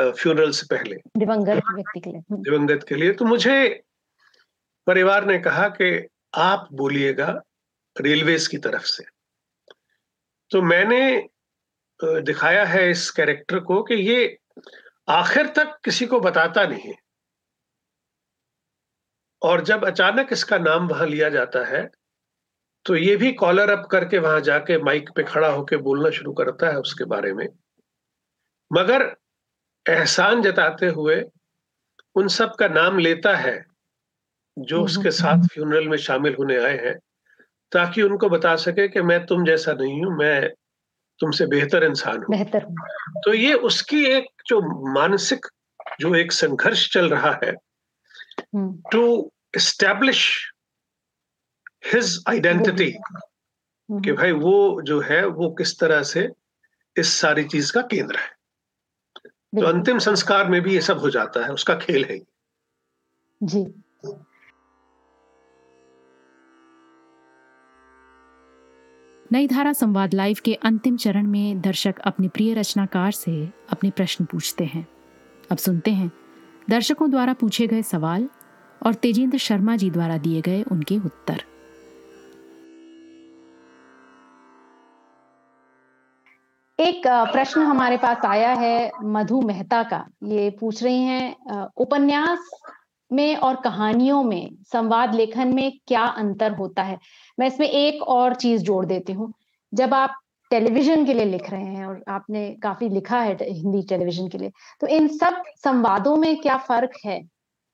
[0.00, 3.82] फ्यूनरल से पहले। दिवंगत व्यक्ति के लिए। हम्म। दिवंगत के लिए। तो मुझे
[4.86, 7.42] परिवार ने कहा कि आप बोलिएगा
[8.00, 9.04] रेलवेज की तरफ़ से।
[10.50, 11.28] तो मैंने
[12.04, 14.38] दिखाया है इस कैरेक्टर को कि ये
[15.08, 16.98] आखिर तक किसी को बताता नहीं है।
[19.42, 21.90] और जब अचानक इसका नाम वहाँ लिया जाता है
[22.86, 26.68] तो ये भी कॉलर अप करके वहाँ जाके माइक पे खड़ा होके बोलना शुरू करता
[26.68, 27.48] है उसके बारे में।
[28.72, 29.16] मगर
[29.88, 31.24] एहसान जताते हुए
[32.14, 33.64] उन सब का नाम लेता है
[34.58, 36.98] जो हम्म, उसके हम्म, साथ हम्म। फ्यूनरल में शामिल होने आए हैं
[37.72, 40.48] ताकि उनको बता सके कि मैं तुम जैसा नहीं हूँ मैं
[41.20, 42.64] तुमसे बेहतर इंसान हूँ। बेहतर
[43.24, 44.60] तो ये उसकी एक जो
[44.92, 45.46] मानसिक
[46.00, 47.52] जो एक संघर्ष चल रहा है
[48.92, 50.51] टू एस्टैब्लिश
[51.82, 52.90] हिज आइडेंटिटी
[53.88, 56.28] कि भाई वो जो है वो किस तरह से
[56.96, 58.30] इस सारी चीज़ का केंद्र है।
[59.60, 62.18] तो अंतिम संस्कार में भी ये सब हो जाता है उसका खेल है
[63.42, 63.64] जी।
[69.32, 74.24] नई धारा संवाद लाइव के अंतिम चरण में दर्शक अपने प्रिय रचनाकार से अपने प्रश्न
[74.24, 74.86] पूछते हैं।
[75.50, 76.10] अब सुनते हैं।
[76.70, 78.28] दर्शकों द्वारा पूछे गए सवाल
[78.86, 81.44] और तेजेंद्र शर्मा जी द्वारा दिए गए उनके उत्तर।
[86.78, 92.50] एक प्रश्न हमारे पास आया है मधु मेहता का। ये पूछ रही हैं उपन्यास
[93.10, 96.98] में और कहानियों में, संवाद लेखन में क्या अंतर होता है?
[97.38, 99.32] मैं इसमें एक और चीज़ जोड़ देती हूँ।
[99.72, 100.18] जब आप
[100.50, 104.50] टेलीविज़न के लिए लिख रहे हैं और आपने काफ़ी लिखा है हिंदी टेलीविज़न के लिए
[104.80, 107.20] तो इन सब संवादों में क्या फ़र्क है?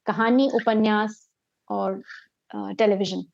[0.06, 1.26] कहानी, उपन्यास
[1.70, 2.02] और
[2.54, 3.24] टेलीविज़न।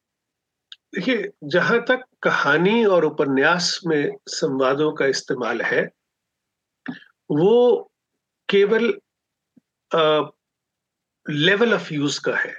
[0.94, 5.82] देखिए, जहाँ तक कहानी और उपन्यास में संवादों का इस्तेमाल है,
[7.30, 7.90] वो
[8.48, 8.84] केवल
[11.26, 12.54] लेवल ऑफ़ यूज़ का है।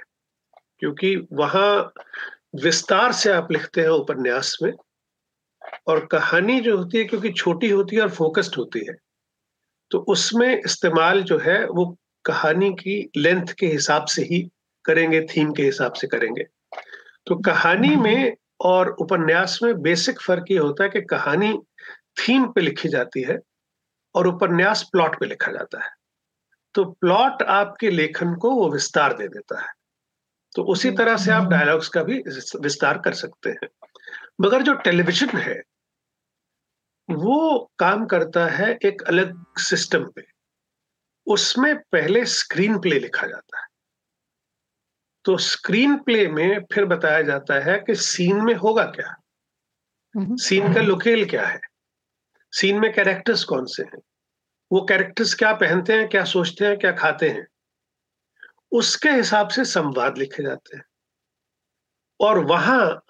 [0.78, 1.92] क्योंकि वहाँ
[2.62, 4.72] विस्तार से आप लिखते हैं उपन्यास में
[5.86, 8.94] और कहानी जो होती है, क्योंकि छोटी होती है और फोकस्ड होती है
[9.90, 14.40] तो उसमें इस्तेमाल जो है, वो कहानी की लेंथ के हिसाब से ही
[14.84, 16.44] करेंगे थीम के हिसाब से करेंगे।
[17.26, 21.58] तो कहानी में और उपन्यास में बेसिक फ़र्क ये होता है कि कहानी
[22.20, 23.38] थीम पे लिखी जाती है
[24.14, 25.90] और उपन्यास प्लॉट पे लिखा जाता है।
[26.74, 29.72] तो प्लॉट आपके लेखन को वो विस्तार दे देता है।
[30.56, 32.18] तो उसी तरह से आप डायलॉग्स का भी
[32.60, 33.68] विस्तार कर सकते हैं।
[34.40, 35.62] मगर जो टेलीविज़न है
[37.10, 40.22] वो काम करता है एक अलग सिस्टम पे।
[41.26, 43.65] उसमें पहले स्क्रीन प्ले लिखा जाता है।
[45.26, 49.16] तो स्क्रीन प्ले में फिर बताया जाता है कि सीन में होगा क्या?
[50.36, 51.60] सीन का लोकेल क्या है?
[52.52, 53.98] सीन में कैरेक्टर्स कौन से हैं?
[54.72, 57.46] वो कैरेक्टर्स क्या पहनते हैं क्या सोचते हैं क्या खाते हैं?
[58.72, 60.84] उसके हिसाब से संवाद लिखे जाते हैं।
[62.20, 63.04] और वहाँ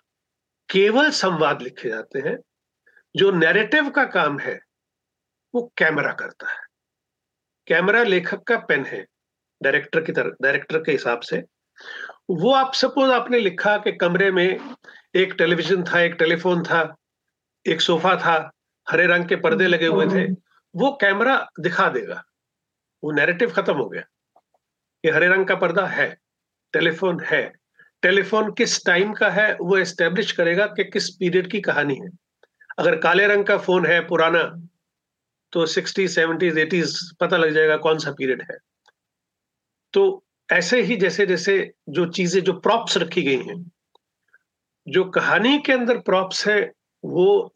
[0.71, 2.39] केवल संवाद लिखे जाते हैं
[3.17, 4.61] जो नैरेटिव का काम है
[5.55, 6.61] वो कैमरा करता है।
[7.67, 9.07] कैमरा लेखक का पेन है
[9.63, 11.43] डायरेक्टर की तरह डायरेक्टर के हिसाब से।
[12.31, 14.47] वो आप सपोज़ आपने लिखा कि कमरे में
[15.15, 16.83] एक टेलीविज़न था एक टेलीफोन था
[17.67, 18.37] एक सोफा था
[18.87, 20.25] हरे रंग के पर्दे लगे हुए थे
[20.75, 22.23] वो कैमरा दिखा देगा।
[23.03, 24.03] वो नैरेटिव खत्म हो गया
[25.05, 26.09] कि हरे रंग का पर्दा है
[26.75, 27.43] टेलीफोन है।
[28.03, 32.11] टेलीफोन किस टाइम का है वो एस्टेब्लिश करेगा कि किस पीरियड की कहानी है।
[32.79, 34.43] अगर काले रंग का फ़ोन है पुराना
[35.53, 38.57] तो सिक्सटी सेवेंटीज एटीज पता लग जाएगा कौन सा पीरियड है।
[39.93, 43.65] तो ऐसे ही जैसे जैसे जो चीज़ें जो प्रॉप्स रखी गई हैं
[44.87, 46.61] जो कहानी के अंदर प्रॉप्स है
[47.05, 47.53] वो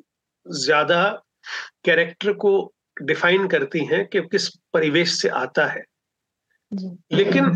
[0.47, 1.03] ज़्यादा
[1.84, 2.53] कैरेक्टर को
[3.03, 5.82] डिफाइन करती हैं कि किस परिवेश से आता है।
[7.12, 7.55] लेकिन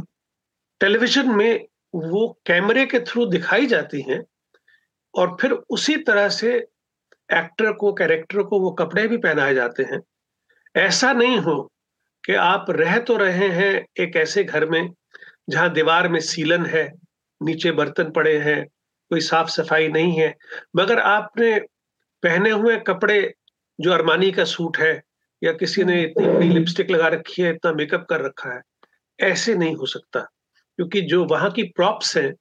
[0.81, 4.23] टेलीविज़न में वो कैमरे के थ्रू दिखाई जाती हैं
[5.15, 6.55] और फिर उसी तरह से
[7.33, 10.01] एक्टर को कैरेक्टर को वो कपड़े भी पहनाए जाते हैं।
[10.75, 11.61] ऐसा नहीं हो
[12.25, 14.89] कि आप रह तो रहे हैं एक ऐसे घर में
[15.49, 16.91] जहाँ दीवार में सीलन है,
[17.41, 18.65] नीचे बर्तन पड़े हैं,
[19.11, 20.35] कोई साफ़ सफ़ाई नहीं है,
[20.77, 21.59] मगर आपने
[22.23, 23.35] पहने हुए कपड़े,
[23.79, 25.03] जो अरमानी का सूट है,
[25.43, 28.61] या किसी ने इतनी बड़ी लिपस्टिक लगा रखी है, इतना मेकअप कर रखा है,
[29.19, 30.21] ऐसे नहीं हो सकता,
[30.79, 32.35] क्योंकि जो वहाँ की प्रॉप्स हैं,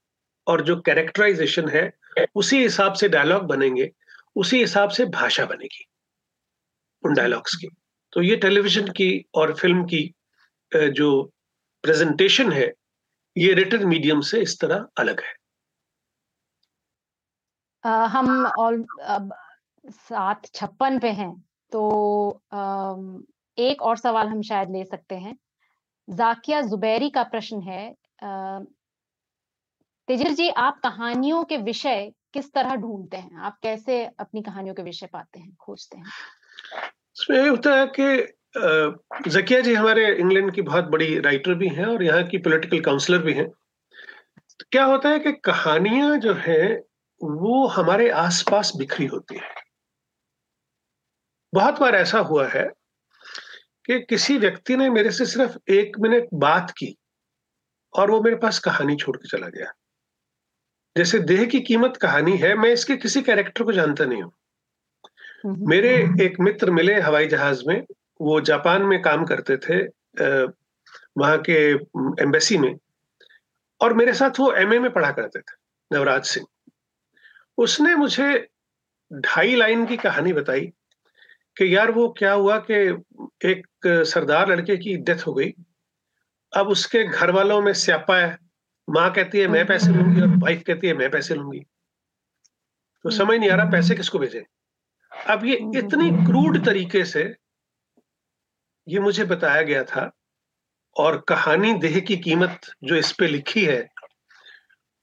[0.48, 1.92] और जो कैरेक्टराइजेशन है,
[2.36, 3.90] उसी हिसाब से डायलॉग बनेंगे,
[4.36, 5.86] उसी हिसाब से भाषा बनेगी,
[7.04, 7.68] उन डायलॉग्स की।
[8.14, 10.04] तो ये टेलीविज़न की और फ़िल्म की
[10.72, 11.10] जो
[11.84, 12.72] प्रेजेंटेशन है
[13.36, 15.34] ये रिटर्न मीडियम से इस तरह अलग है।
[17.84, 19.34] आ, हम ऑल अब
[19.86, 21.34] सात छप्पन पे हैं
[21.72, 21.82] तो
[22.54, 22.96] आ,
[23.58, 25.38] एक और सवाल हम शायद ले सकते हैं।
[26.08, 27.96] जाकिया जुबैरी का प्रश्न है
[30.08, 33.38] तेजर जी आप कहानियों के विषय किस तरह ढूंढते हैं?
[33.38, 36.06] आप कैसे अपनी कहानियों के विषय पाते हैं खोजते हैं?
[37.16, 38.06] इसमें होता है कि
[38.56, 43.18] जकिया जी हमारे इंग्लैंड की बहुत बड़ी राइटर भी हैं और यहाँ की पॉलिटिकल काउंसलर
[43.18, 46.74] भी हैं। तो क्या होता है कि कहानियाँ जो है
[47.22, 49.50] वो हमारे आसपास बिखरी होती है।
[51.54, 52.66] बहुत बार ऐसा हुआ है
[53.86, 56.96] कि किसी व्यक्ति ने मेरे से सिर्फ़ एक मिनट बात की
[57.94, 59.72] और वो मेरे पास कहानी छोड़ के चला गया।
[60.96, 64.32] जैसे देह की कीमत कहानी है मैं इसके किसी कैरेक्टर को जानता नहीं हूँ।
[65.68, 67.84] मेरे एक मित्र मिले हवाई जहाज़ में
[68.24, 69.82] वो जापान में काम करते थे
[71.18, 71.58] वहाँ के
[72.24, 72.76] एम्बेसी में।
[73.82, 75.56] और मेरे साथ वो एमए में पढ़ा करते थे,
[75.92, 76.46] नवराज सिंह।
[77.58, 78.48] उसने मुझे
[79.12, 80.66] ढाई लाइन की कहानी बताई
[81.58, 82.76] कि यार वो क्या हुआ कि
[83.46, 83.68] एक
[84.08, 85.54] सरदार लड़के की डेथ हो गई।
[86.54, 88.38] अब उसके घर वालों में स्यापा है।
[88.88, 91.60] माँ कहती है, मैं पैसे लूँगी और वाइफ कहती है, मैं पैसे लूँगी।
[93.06, 94.46] तो समझ नहीं आ रहा, पैसे किसको भेजे?
[95.12, 97.24] अब ये इतनी क्रूड तरीके से
[98.88, 100.12] ये मुझे बताया गया था
[100.98, 103.90] और कहानी देह की कीमत जो इस पे लिखी है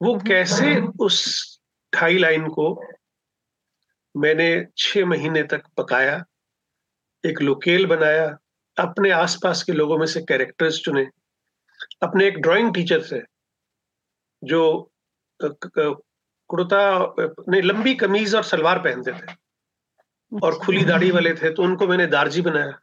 [0.02, 1.58] वो कैसे उस
[1.94, 2.82] ढाई लाइन को
[4.16, 6.24] मैंने छह महीने तक पकाया
[7.26, 8.38] एक लोकेल बनाया
[8.78, 11.08] अपने आसपास के लोगों में से कैरेक्टर्स चुने
[12.02, 13.22] अपने एक ड्राइंग टीचर से
[14.44, 14.92] जो
[15.42, 17.14] कुर्ता
[17.48, 19.34] नहीं लंबी कमीज और सलवार पहनते थे
[20.42, 22.78] और खुली। दाढ़ी वाले थे तो उनको मैंने दारजी बनाया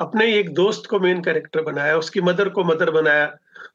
[0.00, 3.26] अपने एक दोस्त को मेन कैरेक्टर बनाया, उसकी मदर को मदर बनाया।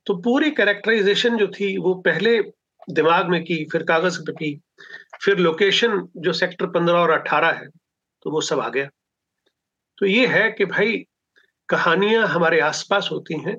[0.05, 2.41] तो पूरी कैरेक्टराइजेशन जो थी, वो पहले
[2.89, 4.61] दिमाग में की, फिर कागज़ पे की,
[5.23, 7.67] फिर लोकेशन जो सेक्टर पंद्रह और अठारह है
[8.23, 8.89] तो वो सब आ गया।
[9.97, 11.05] तो ये है कि भाई,
[11.69, 13.57] कहानियाँ हमारे आसपास होती हैं,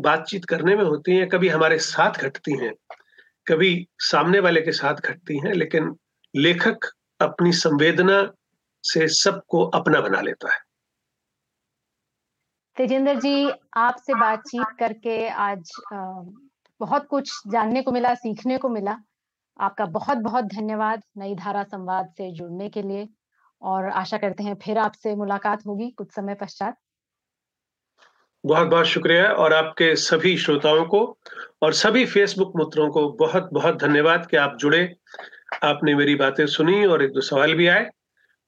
[0.00, 2.72] बातचीत करने में होती हैं, कभी हमारे साथ घटती हैं,
[3.46, 5.94] कभी सामने वाले के साथ घटती हैं, लेकिन
[6.34, 6.90] लेखक
[7.20, 8.32] अपनी संवेदना
[8.84, 10.69] से सबको अपना बना लेता है।
[12.80, 15.72] तेजेंद्र जी, आपसे बातचीत करके आज
[16.80, 18.96] बहुत कुछ जानने को मिला, सीखने को मिला।
[19.56, 23.08] आपका बहुत बहुत धन्यवाद नई धारा संवाद से जुड़ने के लिए
[23.62, 26.76] और आशा करते हैं फिर आपसे मुलाकात होगी कुछ समय पश्चात।
[28.44, 31.04] बहुत बहुत शुक्रिया और आपके सभी श्रोताओं को
[31.62, 34.84] और सभी फेसबुक मित्रों को बहुत बहुत धन्यवाद कि आप जुड़े,
[35.64, 37.88] आपने मेरी बातें सुनी और एक दो सवाल भी आए।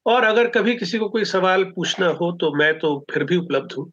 [0.06, 3.72] और अगर कभी किसी को कोई सवाल पूछना हो तो मैं तो फिर भी उपलब्ध
[3.72, 3.92] हूँ।